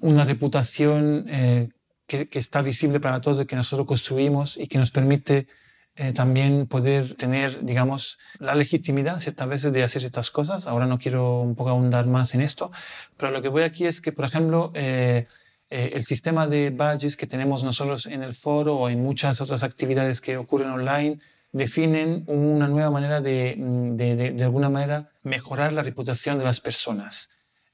una 0.00 0.24
reputación 0.24 1.26
eh, 1.28 1.68
que, 2.06 2.26
está 2.32 2.62
visible 2.62 3.00
para 3.00 3.20
todos, 3.20 3.46
que 3.46 3.56
nosotros 3.56 3.86
construimos 3.86 4.56
y 4.56 4.66
que 4.66 4.78
nos 4.78 4.90
permite 4.90 5.46
eh, 5.96 6.12
también 6.12 6.66
poder 6.66 7.14
tener, 7.14 7.64
digamos, 7.64 8.18
la 8.38 8.54
legitimidad 8.54 9.20
ciertas 9.20 9.48
veces 9.48 9.72
de 9.72 9.82
hacer 9.82 10.04
estas 10.04 10.30
cosas. 10.30 10.66
Ahora 10.66 10.86
no 10.86 10.98
quiero 10.98 11.40
un 11.40 11.54
poco 11.54 11.70
ahondar 11.70 12.06
más 12.06 12.34
en 12.34 12.40
esto, 12.40 12.70
pero 13.16 13.30
lo 13.30 13.42
que 13.42 13.48
voy 13.48 13.62
aquí 13.62 13.86
es 13.86 14.00
que, 14.00 14.12
por 14.12 14.24
ejemplo, 14.24 14.72
el 14.74 16.04
sistema 16.04 16.46
de 16.46 16.70
badges 16.70 17.16
que 17.16 17.26
tenemos 17.26 17.64
nosotros 17.64 18.06
en 18.06 18.22
el 18.22 18.34
foro 18.34 18.76
o 18.76 18.88
en 18.88 19.02
muchas 19.02 19.40
otras 19.40 19.62
actividades 19.62 20.20
que 20.20 20.36
ocurren 20.36 20.70
online, 20.70 21.18
definen 21.52 22.24
una 22.26 22.66
nueva 22.66 22.90
manera 22.90 23.20
de, 23.20 23.54
de, 23.58 24.32
de, 24.32 24.44
alguna 24.44 24.70
manera, 24.70 25.10
mejorar 25.22 25.72
la 25.72 25.82
reputación 25.82 26.38
de 26.38 26.44
las 26.44 26.60
personas. 26.60 27.28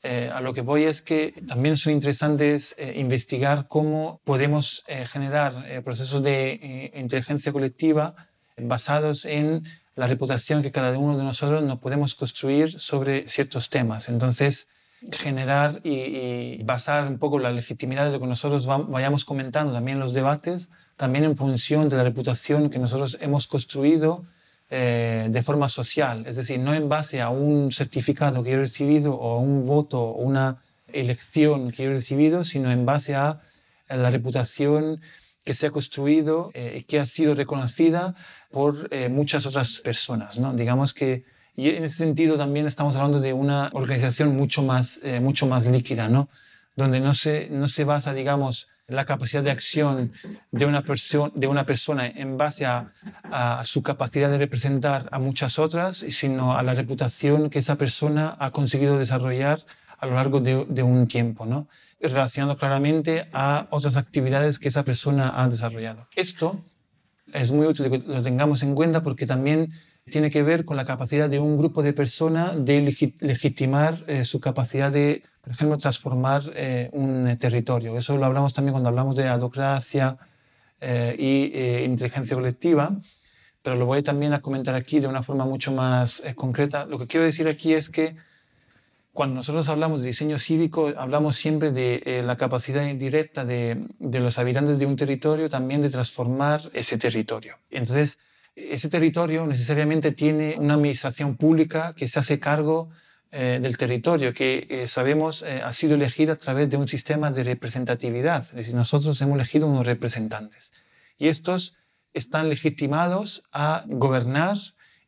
Eh, 0.05 0.31
a 0.33 0.41
lo 0.41 0.53
que 0.53 0.61
voy 0.61 0.85
es 0.85 1.03
que 1.03 1.35
también 1.47 1.77
son 1.77 1.93
interesantes 1.93 2.77
eh, 2.79 2.95
investigar 2.99 3.67
cómo 3.67 4.21
podemos 4.25 4.85
eh, 4.87 5.05
generar 5.07 5.83
procesos 5.83 6.23
de 6.23 6.93
inteligencia 6.95 7.53
colectiva 7.53 8.15
basados 8.57 9.25
en 9.25 9.65
la 9.97 10.07
reputación 10.07 10.63
que 10.63 10.71
cada 10.71 10.97
uno 10.97 11.17
de 11.17 11.25
nosotros 11.25 11.63
nos 11.65 11.79
podemos 11.79 12.15
construir 12.15 12.79
sobre 12.79 13.27
ciertos 13.27 13.71
temas. 13.71 14.09
Entonces, 14.09 14.69
generar 15.13 15.81
y, 15.85 16.63
basar 16.63 17.07
un 17.09 17.19
poco 17.19 17.39
la 17.39 17.51
legitimidad 17.51 18.07
de 18.07 18.13
lo 18.13 18.21
que 18.21 18.27
nosotros 18.27 18.67
vayamos 18.67 19.25
comentando 19.25 19.73
también 19.73 19.97
en 19.97 20.01
los 20.01 20.13
debates, 20.13 20.71
también 20.97 21.25
en 21.25 21.37
función 21.37 21.89
de 21.89 21.97
la 21.97 22.05
reputación 22.05 22.71
que 22.71 22.79
nosotros 22.79 23.19
hemos 23.21 23.47
construido 23.47 24.25
eh, 24.71 25.29
de 25.31 25.43
forma 25.43 25.69
social, 25.69 26.25
es 26.27 26.37
decir, 26.37 26.59
no 26.59 26.75
en 26.75 26.89
base 26.89 27.21
a 27.21 27.31
un 27.31 27.73
certificado 27.73 28.43
que 28.43 28.53
he 28.53 28.57
recibido 28.57 29.15
o 29.15 29.37
a 29.37 29.41
un 29.41 29.65
voto 29.65 30.01
o 30.01 30.23
una 30.23 30.59
elección 30.93 31.71
que 31.71 31.85
he 31.85 31.89
recibido, 31.89 32.45
sino 32.45 32.71
en 32.71 32.85
base 32.87 33.15
a 33.15 33.41
la 33.89 34.11
reputación 34.11 35.01
que 35.45 35.55
se 35.55 35.67
ha 35.67 35.71
construido 35.71 36.51
eh, 36.55 36.79
y 36.81 36.83
que 36.85 37.01
ha 37.01 37.07
sido 37.07 37.35
reconocida 37.35 38.15
por 38.51 38.89
eh, 38.91 39.09
muchas 39.09 39.47
otras 39.47 39.81
personas. 39.81 40.39
¿no? 40.39 40.53
Digamos 40.53 40.93
que 40.93 41.25
y 41.59 41.71
en 41.71 41.83
ese 41.83 41.97
sentido 41.97 42.37
también 42.37 42.69
estamos 42.69 42.95
hablando 42.95 43.19
de 43.19 43.33
una 43.33 43.69
organización 43.73 44.37
mucho 44.37 44.63
más, 44.63 45.01
eh, 45.03 45.19
mucho 45.19 45.45
más 45.45 45.67
líquida, 45.67 46.09
¿no? 46.09 46.29
donde 46.77 47.01
no 47.01 47.15
se, 47.15 47.49
no 47.51 47.67
se 47.67 47.83
basa, 47.83 48.15
digamos, 48.15 48.69
la 48.89 49.05
capacidad 49.05 49.43
de 49.43 49.51
acción 49.51 50.13
de 50.51 50.65
una, 50.65 50.83
persona 50.83 52.07
en 52.07 52.39
base 52.39 52.65
a, 52.65 52.93
a, 53.31 53.63
su 53.65 53.83
capacidad 53.83 54.31
de 54.31 54.39
representar 54.39 55.09
a 55.13 55.19
muchas 55.19 55.59
otras, 55.59 55.99
sino 55.99 56.57
a 56.57 56.63
la 56.63 56.75
reputación 56.75 57.51
que 57.51 57.59
esa 57.59 57.77
persona 57.77 58.37
ha 58.39 58.51
conseguido 58.51 58.99
desarrollar 58.99 59.65
a 59.99 60.07
lo 60.07 60.15
largo 60.15 60.41
de, 60.41 60.65
de 60.69 60.83
un 60.83 61.07
tiempo, 61.07 61.45
¿no? 61.45 61.69
relacionado 62.01 62.57
claramente 62.57 63.29
a 63.33 63.67
otras 63.71 63.97
actividades 63.97 64.59
que 64.59 64.69
esa 64.69 64.85
persona 64.85 65.43
ha 65.43 65.49
desarrollado. 65.49 66.07
Esto 66.15 66.65
es 67.33 67.53
muy 67.53 67.67
útil 67.67 67.91
que 67.91 67.99
lo 67.99 68.23
tengamos 68.23 68.63
en 68.63 68.75
cuenta 68.75 69.03
porque 69.03 69.27
también 69.27 69.73
tiene 70.09 70.31
que 70.31 70.43
ver 70.43 70.65
con 70.65 70.77
la 70.77 70.85
capacidad 70.85 71.29
de 71.29 71.39
un 71.39 71.57
grupo 71.57 71.83
de 71.83 71.93
personas 71.93 72.53
de 72.65 72.81
legitimar 73.21 73.99
eh, 74.07 74.25
su 74.25 74.41
capacidad 74.41 74.91
de, 74.91 75.23
por 75.41 75.53
ejemplo, 75.53 75.79
transformar 75.79 76.43
eh, 76.55 76.91
un 76.93 77.37
territorio. 77.39 77.97
Eso 77.97 78.17
lo 78.17 78.25
hablamos 78.25 78.53
también 78.55 78.73
cuando 78.73 78.89
hablamos 78.89 79.17
de 79.17 79.29
adocracia 79.29 80.17
eh, 80.81 81.15
y 81.19 81.85
inteligencia 81.85 82.37
colectiva, 82.37 82.97
pero 83.63 83.77
lo 83.77 83.87
voy 83.87 84.03
también 84.03 84.33
a 84.33 84.41
comentar 84.41 84.75
aquí 84.75 85.01
de 85.01 85.07
una 85.07 85.23
forma 85.23 85.45
mucho 85.45 85.73
más 85.73 86.23
concreta. 86.35 86.87
Lo 86.87 86.99
que 86.99 87.07
quiero 87.07 87.25
decir 87.25 87.49
aquí 87.49 87.75
es 87.75 87.91
que 87.91 88.17
cuando 89.13 89.37
nosotros 89.37 89.69
hablamos 89.69 90.01
de 90.01 90.09
diseño 90.09 90.39
cívico, 90.39 90.93
hablamos 90.97 91.35
siempre 91.35 91.73
de 91.73 92.23
la 92.25 92.37
capacidad 92.37 92.87
indirecta 92.87 93.45
de, 93.45 93.85
de 93.99 94.21
los 94.21 94.39
habitantes 94.39 94.79
de 94.79 94.87
un 94.87 94.97
territorio 94.97 95.49
también 95.49 95.83
de 95.83 95.91
transformar 95.91 96.61
ese 96.73 96.99
territorio. 96.99 97.57
Entonces, 97.71 98.19
ese 98.59 98.89
territorio 98.89 99.47
necesariamente 99.47 100.13
tiene 100.13 100.57
una 100.59 100.75
administración 100.75 101.37
pública 101.37 101.95
que 101.97 102.09
se 102.09 102.19
hace 102.19 102.41
cargo 102.41 102.91
eh, 103.31 103.59
del 103.61 103.77
territorio, 103.77 104.33
que 104.33 104.67
eh, 104.71 104.89
sabemos 104.89 105.43
eh, 105.43 105.61
ha 105.63 105.73
sido 105.73 105.95
elegida 105.95 106.33
a 106.33 106.37
través 106.37 106.71
de 106.71 106.77
un 106.77 106.89
sistema 106.89 107.31
de 107.31 107.45
representatividad. 107.45 108.43
Es 108.43 108.55
decir, 108.55 108.75
nosotros 108.75 109.21
hemos 109.21 109.37
elegido 109.37 109.67
unos 109.67 109.87
representantes. 109.87 110.73
Y 111.19 111.29
estos 111.29 111.77
están 112.15 112.49
legitimados 112.49 113.45
a 113.53 113.85
gobernar 113.87 114.57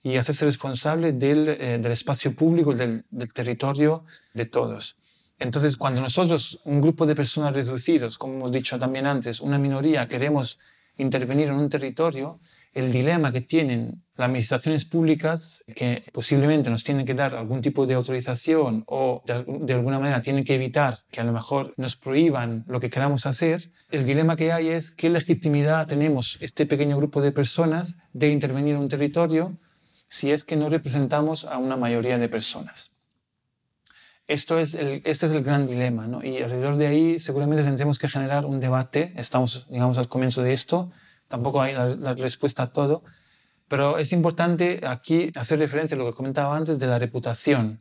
y 0.02 0.16
hacerse 0.16 0.44
responsables 0.44 1.18
del, 1.18 1.46
del 1.46 1.92
espacio 1.92 2.34
público, 2.34 2.74
del 2.74 3.04
territorio 3.34 4.04
de 4.34 4.46
todos. 4.46 4.96
Entonces, 5.38 5.76
cuando 5.76 6.00
nosotros, 6.00 6.60
un 6.64 6.80
grupo 6.80 7.06
de 7.06 7.14
personas 7.14 7.54
reducidos, 7.54 8.16
como 8.18 8.34
hemos 8.34 8.52
dicho 8.52 8.78
también 8.78 9.06
antes, 9.06 9.40
una 9.40 9.58
minoría, 9.58 10.08
queremos 10.08 10.58
intervenir 10.98 11.48
en 11.48 11.54
un 11.54 11.68
territorio, 11.68 12.38
el 12.72 12.92
dilema 12.92 13.32
que 13.32 13.40
tienen 13.40 14.04
las 14.16 14.26
administraciones 14.26 14.84
públicas, 14.84 15.64
que 15.74 16.04
posiblemente 16.12 16.70
nos 16.70 16.84
tienen 16.84 17.06
que 17.06 17.14
dar 17.14 17.34
algún 17.34 17.62
tipo 17.62 17.86
de 17.86 17.94
autorización 17.94 18.84
o 18.86 19.22
de, 19.26 19.74
alguna 19.74 19.98
manera 19.98 20.20
tienen 20.20 20.44
que 20.44 20.54
evitar 20.54 20.98
que 21.10 21.20
a 21.20 21.24
lo 21.24 21.32
mejor 21.32 21.74
nos 21.76 21.96
prohíban 21.96 22.64
lo 22.68 22.80
que 22.80 22.90
queramos 22.90 23.26
hacer, 23.26 23.72
el 23.90 24.04
dilema 24.04 24.36
que 24.36 24.52
hay 24.52 24.68
es 24.68 24.90
qué 24.90 25.10
legitimidad 25.10 25.86
tenemos 25.86 26.38
este 26.40 26.66
pequeño 26.66 26.96
grupo 26.96 27.22
de 27.22 27.32
personas 27.32 27.96
de 28.12 28.30
intervenir 28.30 28.74
en 28.74 28.82
un 28.82 28.88
territorio 28.88 29.58
si 30.06 30.30
es 30.30 30.44
que 30.44 30.56
no 30.56 30.68
representamos 30.68 31.44
a 31.46 31.58
una 31.58 31.76
mayoría 31.76 32.18
de 32.18 32.28
personas. 32.28 32.90
Esto 34.26 34.60
es 34.60 34.74
este 34.74 35.26
es 35.26 35.32
el 35.32 35.42
gran 35.42 35.66
dilema, 35.66 36.06
¿no? 36.06 36.22
Y 36.22 36.38
alrededor 36.38 36.76
de 36.76 36.86
ahí 36.86 37.18
seguramente 37.18 37.64
tendremos 37.64 37.98
que 37.98 38.08
generar 38.08 38.44
un 38.44 38.60
debate. 38.60 39.12
Estamos, 39.16 39.66
digamos, 39.68 39.98
al 39.98 40.08
comienzo 40.08 40.42
de 40.42 40.52
esto 40.52 40.92
tampoco 41.30 41.62
hay 41.62 41.72
la, 41.72 42.14
respuesta 42.14 42.64
a 42.64 42.72
todo, 42.72 43.04
pero 43.68 43.98
es 43.98 44.12
importante 44.12 44.80
aquí 44.84 45.30
hacer 45.36 45.60
referencia 45.60 45.94
a 45.94 45.98
lo 45.98 46.06
que 46.06 46.16
comentaba 46.16 46.56
antes 46.56 46.80
de 46.80 46.88
la 46.88 46.98
reputación. 46.98 47.80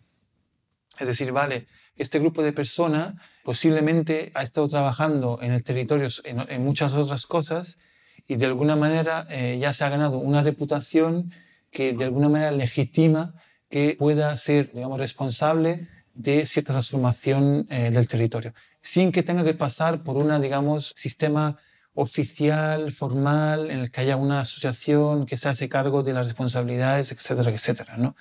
Es 1.00 1.08
decir, 1.08 1.32
vale, 1.32 1.66
este 1.96 2.20
grupo 2.20 2.44
de 2.44 2.54
personas 2.54 3.16
posiblemente 3.44 4.32
ha 4.36 4.44
estado 4.44 4.68
trabajando 4.68 5.40
en 5.42 5.52
el 5.52 5.64
territorio 5.64 6.08
en, 6.26 6.64
muchas 6.64 6.94
otras 6.94 7.26
cosas 7.26 7.80
y 8.28 8.36
de 8.36 8.46
alguna 8.46 8.76
manera 8.76 9.26
eh, 9.32 9.58
ya 9.60 9.74
se 9.74 9.84
ha 9.84 9.90
ganado 9.90 10.20
una 10.20 10.44
reputación 10.44 11.32
que 11.72 11.94
de 11.94 12.04
alguna 12.04 12.30
manera 12.30 12.52
legitima 12.52 13.34
que 13.70 13.96
pueda 13.98 14.36
ser, 14.38 14.72
digamos, 14.74 15.00
responsable 15.00 15.88
de 16.14 16.46
cierta 16.46 16.74
transformación 16.74 17.66
eh, 17.72 17.90
del 17.90 18.08
territorio, 18.08 18.54
sin 18.82 19.12
que 19.12 19.24
tenga 19.24 19.44
que 19.44 19.56
pasar 19.56 20.04
por 20.04 20.18
una, 20.18 20.40
digamos, 20.40 20.94
sistema 20.96 21.58
oficial, 22.02 22.94
formal, 22.94 23.70
en 23.72 23.80
el 23.80 23.92
que 23.92 24.00
haya 24.00 24.16
una 24.16 24.40
asociación 24.40 25.26
que 25.26 25.36
se 25.36 25.50
hace 25.50 25.68
cargo 25.68 26.02
de 26.02 26.14
las 26.14 26.28
responsabilidades, 26.28 27.12
etcétera, 27.12 27.52
etcétera, 27.52 27.98
¿no? 27.98 28.16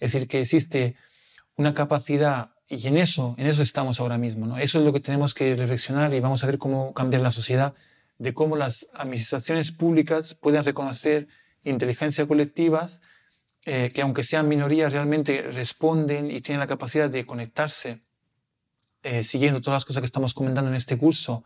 Es 0.00 0.12
decir, 0.12 0.28
que 0.28 0.40
existe 0.40 0.96
una 1.54 1.74
capacidad 1.74 2.52
y 2.68 2.86
en 2.86 2.96
eso, 2.96 3.34
en 3.36 3.46
eso 3.46 3.62
estamos 3.62 4.00
ahora 4.00 4.16
mismo, 4.16 4.46
¿no? 4.46 4.56
Eso 4.56 4.78
es 4.78 4.84
lo 4.84 4.94
que 4.94 5.00
tenemos 5.00 5.34
que 5.34 5.54
reflexionar 5.56 6.14
y 6.14 6.20
vamos 6.20 6.42
a 6.42 6.46
ver 6.46 6.56
cómo 6.56 6.94
cambiar 6.94 7.20
la 7.20 7.30
sociedad, 7.30 7.74
de 8.18 8.32
cómo 8.32 8.56
las 8.56 8.86
administraciones 8.94 9.72
públicas 9.72 10.34
pueden 10.34 10.64
reconocer 10.64 11.28
inteligencia 11.64 12.26
colectivas 12.26 13.02
eh, 13.66 13.90
que 13.92 14.00
aunque 14.00 14.24
sean 14.24 14.48
minorías 14.48 14.90
realmente 14.90 15.42
responden 15.42 16.30
y 16.30 16.40
tienen 16.40 16.60
la 16.60 16.66
capacidad 16.66 17.10
de 17.10 17.26
conectarse 17.26 18.00
eh, 19.02 19.22
siguiendo 19.22 19.60
todas 19.60 19.76
las 19.76 19.84
cosas 19.84 20.00
que 20.00 20.06
estamos 20.06 20.32
comentando 20.32 20.70
en 20.70 20.76
este 20.76 20.96
curso 20.96 21.44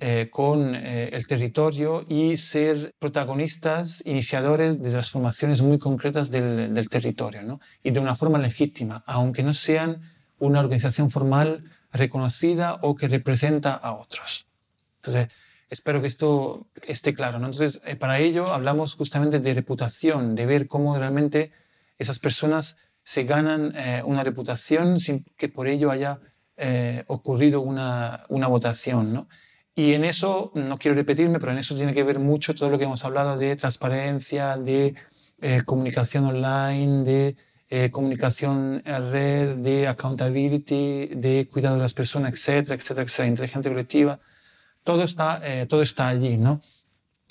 eh, 0.00 0.28
con 0.30 0.76
eh, 0.76 1.10
el 1.12 1.26
territorio 1.26 2.06
y 2.08 2.36
ser 2.36 2.94
protagonistas, 3.00 4.00
iniciadores 4.06 4.80
de 4.80 4.90
transformaciones 4.92 5.60
muy 5.60 5.78
concretas 5.78 6.30
del, 6.30 6.72
del 6.72 6.88
territorio, 6.88 7.42
¿no? 7.42 7.60
y 7.82 7.90
de 7.90 7.98
una 7.98 8.14
forma 8.14 8.38
legítima, 8.38 9.02
aunque 9.06 9.42
no 9.42 9.52
sean 9.52 10.00
una 10.38 10.60
organización 10.60 11.10
formal 11.10 11.64
reconocida 11.92 12.78
o 12.82 12.94
que 12.94 13.08
representa 13.08 13.74
a 13.74 13.92
otros. 13.92 14.46
Entonces, 15.00 15.34
espero 15.68 16.00
que 16.00 16.06
esto 16.06 16.68
esté 16.86 17.12
claro. 17.12 17.40
¿no? 17.40 17.46
Entonces, 17.46 17.80
eh, 17.84 17.96
para 17.96 18.20
ello 18.20 18.52
hablamos 18.54 18.94
justamente 18.94 19.40
de 19.40 19.52
reputación, 19.52 20.36
de 20.36 20.46
ver 20.46 20.68
cómo 20.68 20.96
realmente 20.96 21.50
esas 21.98 22.20
personas 22.20 22.76
se 23.02 23.24
ganan 23.24 23.74
una 24.04 24.22
reputación 24.22 25.00
sin 25.00 25.24
que 25.36 25.48
por 25.48 25.66
ello 25.66 25.90
haya 25.90 26.20
ocurrido 27.06 27.62
una, 27.62 28.26
una 28.28 28.46
votación. 28.46 29.14
¿no? 29.14 29.28
Y 29.78 29.94
en 29.94 30.02
eso, 30.02 30.50
no 30.54 30.76
quiero 30.76 30.96
repetirme, 30.96 31.38
pero 31.38 31.52
en 31.52 31.58
eso 31.58 31.76
tiene 31.76 31.94
que 31.94 32.02
ver 32.02 32.18
mucho 32.18 32.52
todo 32.52 32.68
lo 32.68 32.78
que 32.78 32.84
hemos 32.86 33.04
hablado 33.04 33.36
de 33.36 33.54
transparencia, 33.54 34.56
de 34.56 34.96
eh, 35.40 35.62
comunicación 35.64 36.24
online, 36.26 37.04
de 37.04 37.36
eh, 37.70 37.88
comunicación 37.88 38.82
en 38.84 39.12
red, 39.12 39.54
de 39.58 39.86
accountability, 39.86 41.10
de 41.14 41.46
cuidado 41.48 41.76
de 41.76 41.82
las 41.82 41.94
personas, 41.94 42.32
etcétera, 42.32 42.74
etcétera, 42.74 43.02
etcétera, 43.04 43.28
inteligencia 43.28 43.70
colectiva. 43.70 44.18
Todo 44.82 45.04
está, 45.04 45.40
eh, 45.44 45.66
todo 45.66 45.82
está 45.82 46.08
allí, 46.08 46.38
¿no? 46.38 46.60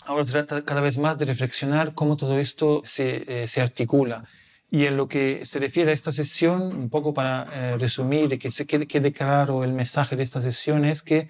Ahora 0.06 0.24
trata 0.24 0.64
cada 0.64 0.80
vez 0.80 0.98
más 1.00 1.18
de 1.18 1.26
reflexionar 1.26 1.96
cómo 1.96 2.16
todo 2.16 2.40
esto 2.40 2.82
se, 2.86 3.46
se 3.46 3.60
articula. 3.60 4.24
Y 4.72 4.86
en 4.86 4.96
lo 4.96 5.10
que 5.10 5.46
se 5.46 5.60
refiere 5.60 5.92
a 5.92 5.94
esta 5.94 6.14
sesión, 6.14 6.62
un 6.62 6.90
poco 6.90 7.14
para 7.14 7.76
resumir 7.78 8.32
y 8.32 8.38
que 8.38 8.52
se 8.52 8.66
quede, 8.66 8.88
quede 8.88 9.12
claro 9.12 9.66
el 9.66 9.74
mensaje 9.74 10.16
de 10.16 10.24
esta 10.24 10.42
sesión, 10.42 10.86
es 10.86 11.04
que 11.04 11.28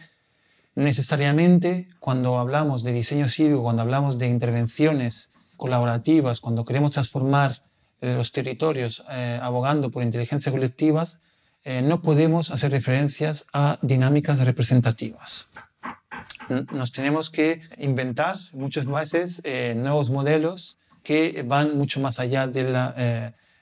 necesariamente 0.78 1.90
cuando 2.00 2.38
hablamos 2.38 2.84
de 2.84 2.94
diseño 2.94 3.28
cívico, 3.28 3.64
cuando 3.64 3.82
hablamos 3.82 4.20
de 4.20 4.28
intervenciones 4.28 5.32
colaborativas, 5.58 6.40
cuando 6.40 6.66
queremos 6.66 6.92
transformar 6.92 7.64
eh, 8.00 8.14
los 8.14 8.32
territorios 8.32 9.04
eh, 9.10 9.40
abogando 9.42 9.90
por 9.90 10.04
inteligencia 10.04 10.52
colectivas, 10.52 11.18
eh, 11.66 11.82
no 11.82 12.04
podemos 12.04 12.52
hacer 12.52 12.72
referencias 12.72 13.48
a 13.54 13.80
dinámicas 13.82 14.40
representativas. 14.40 15.48
Nos 16.72 16.92
tenemos 16.92 17.32
que 17.32 17.60
inventar 17.80 18.38
muchas 18.54 18.86
veces 18.86 19.42
nuevos 19.76 20.10
modelos 20.10 20.78
que 21.04 21.44
van 21.46 21.78
mucho 21.78 22.00
más 22.00 22.20
allá 22.20 22.48
de 22.48 22.64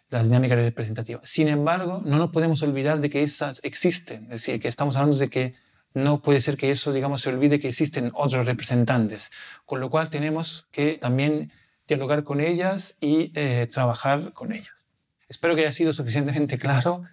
las 0.09 0.25
dinámicas 0.25 0.57
representativas. 0.57 1.27
Sin 1.27 1.47
embargo, 1.47 2.01
no 2.05 2.17
nos 2.17 2.29
podemos 2.29 2.61
olvidar 2.61 2.99
de 2.99 3.09
que 3.09 3.23
esas 3.23 3.59
existen, 3.63 4.25
es 4.25 4.41
decir, 4.41 4.59
que 4.59 4.67
estamos 4.67 4.97
hablando 4.97 5.17
de 5.17 5.29
que 5.29 5.64
no 5.95 6.21
puede 6.21 6.41
ser 6.41 6.57
que 6.57 6.71
eso, 6.71 6.93
digamos, 6.93 7.21
se 7.21 7.29
olvide 7.29 7.59
que 7.59 7.69
existen 7.69 8.11
otros 8.13 8.45
representantes, 8.45 9.31
con 9.65 9.79
lo 9.79 9.89
cual 9.89 10.09
tenemos 10.09 10.67
que 10.71 10.97
también 10.97 11.51
dialogar 11.87 12.23
con 12.23 12.41
ellas 12.41 12.95
y 12.99 13.31
eh, 13.33 13.67
trabajar 13.71 14.33
con 14.33 14.51
ellas. 14.51 14.85
Espero 15.29 15.55
que 15.55 15.61
haya 15.61 15.71
sido 15.71 15.93
suficientemente 15.93 16.57
claro. 16.59 17.03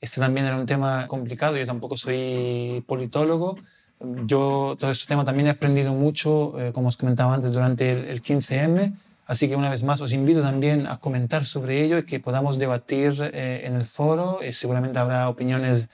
Este 0.00 0.20
también 0.20 0.46
era 0.46 0.56
un 0.56 0.64
tema 0.64 1.06
complicado, 1.06 1.56
yo 1.58 1.66
tampoco 1.66 1.96
soy 1.96 2.82
politólogo. 2.86 3.58
Yo 4.24 4.76
todo 4.78 4.90
este 4.90 5.06
tema 5.06 5.26
también 5.26 5.48
he 5.48 5.50
aprendido 5.50 5.92
mucho, 5.92 6.58
eh, 6.58 6.72
como 6.72 6.88
os 6.88 6.96
comentaba 6.96 7.34
antes, 7.34 7.52
durante 7.52 8.10
el, 8.10 8.22
15M. 8.22 8.94
Así 9.26 9.48
que 9.48 9.56
una 9.56 9.68
vez 9.68 9.84
más 9.84 10.00
os 10.00 10.14
invito 10.14 10.40
también 10.40 10.86
a 10.86 10.98
comentar 10.98 11.44
sobre 11.44 11.84
ello 11.84 11.98
y 11.98 12.04
que 12.04 12.18
podamos 12.18 12.58
debatir 12.58 13.30
eh, 13.34 13.62
en 13.64 13.74
el 13.74 13.84
foro. 13.84 14.40
seguramente 14.52 14.98
habrá 14.98 15.28
opiniones 15.28 15.90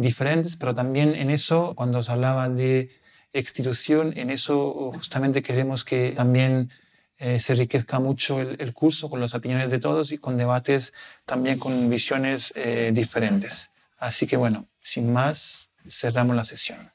diferentes, 0.00 0.56
pero 0.56 0.74
también 0.74 1.14
en 1.14 1.30
eso, 1.30 1.74
cuando 1.74 1.98
os 1.98 2.08
hablaba 2.08 2.48
de 2.48 2.90
institución, 3.32 4.12
en 4.16 4.30
eso 4.30 4.92
justamente 4.92 5.42
queremos 5.42 5.84
que 5.84 6.12
también 6.12 6.70
eh, 7.18 7.38
se 7.38 7.52
enriquezca 7.52 8.00
mucho 8.00 8.40
el, 8.40 8.72
curso 8.72 9.10
con 9.10 9.20
las 9.20 9.34
opiniones 9.34 9.70
de 9.70 9.78
todos 9.78 10.10
y 10.10 10.18
con 10.18 10.38
debates 10.38 10.94
también 11.26 11.58
con 11.58 11.90
visiones 11.90 12.52
eh, 12.56 12.92
diferentes. 12.94 13.70
Así 13.98 14.26
que 14.26 14.38
bueno, 14.38 14.68
sin 14.78 15.12
más, 15.12 15.72
cerramos 15.86 16.34
la 16.34 16.44
sesión. 16.44 16.90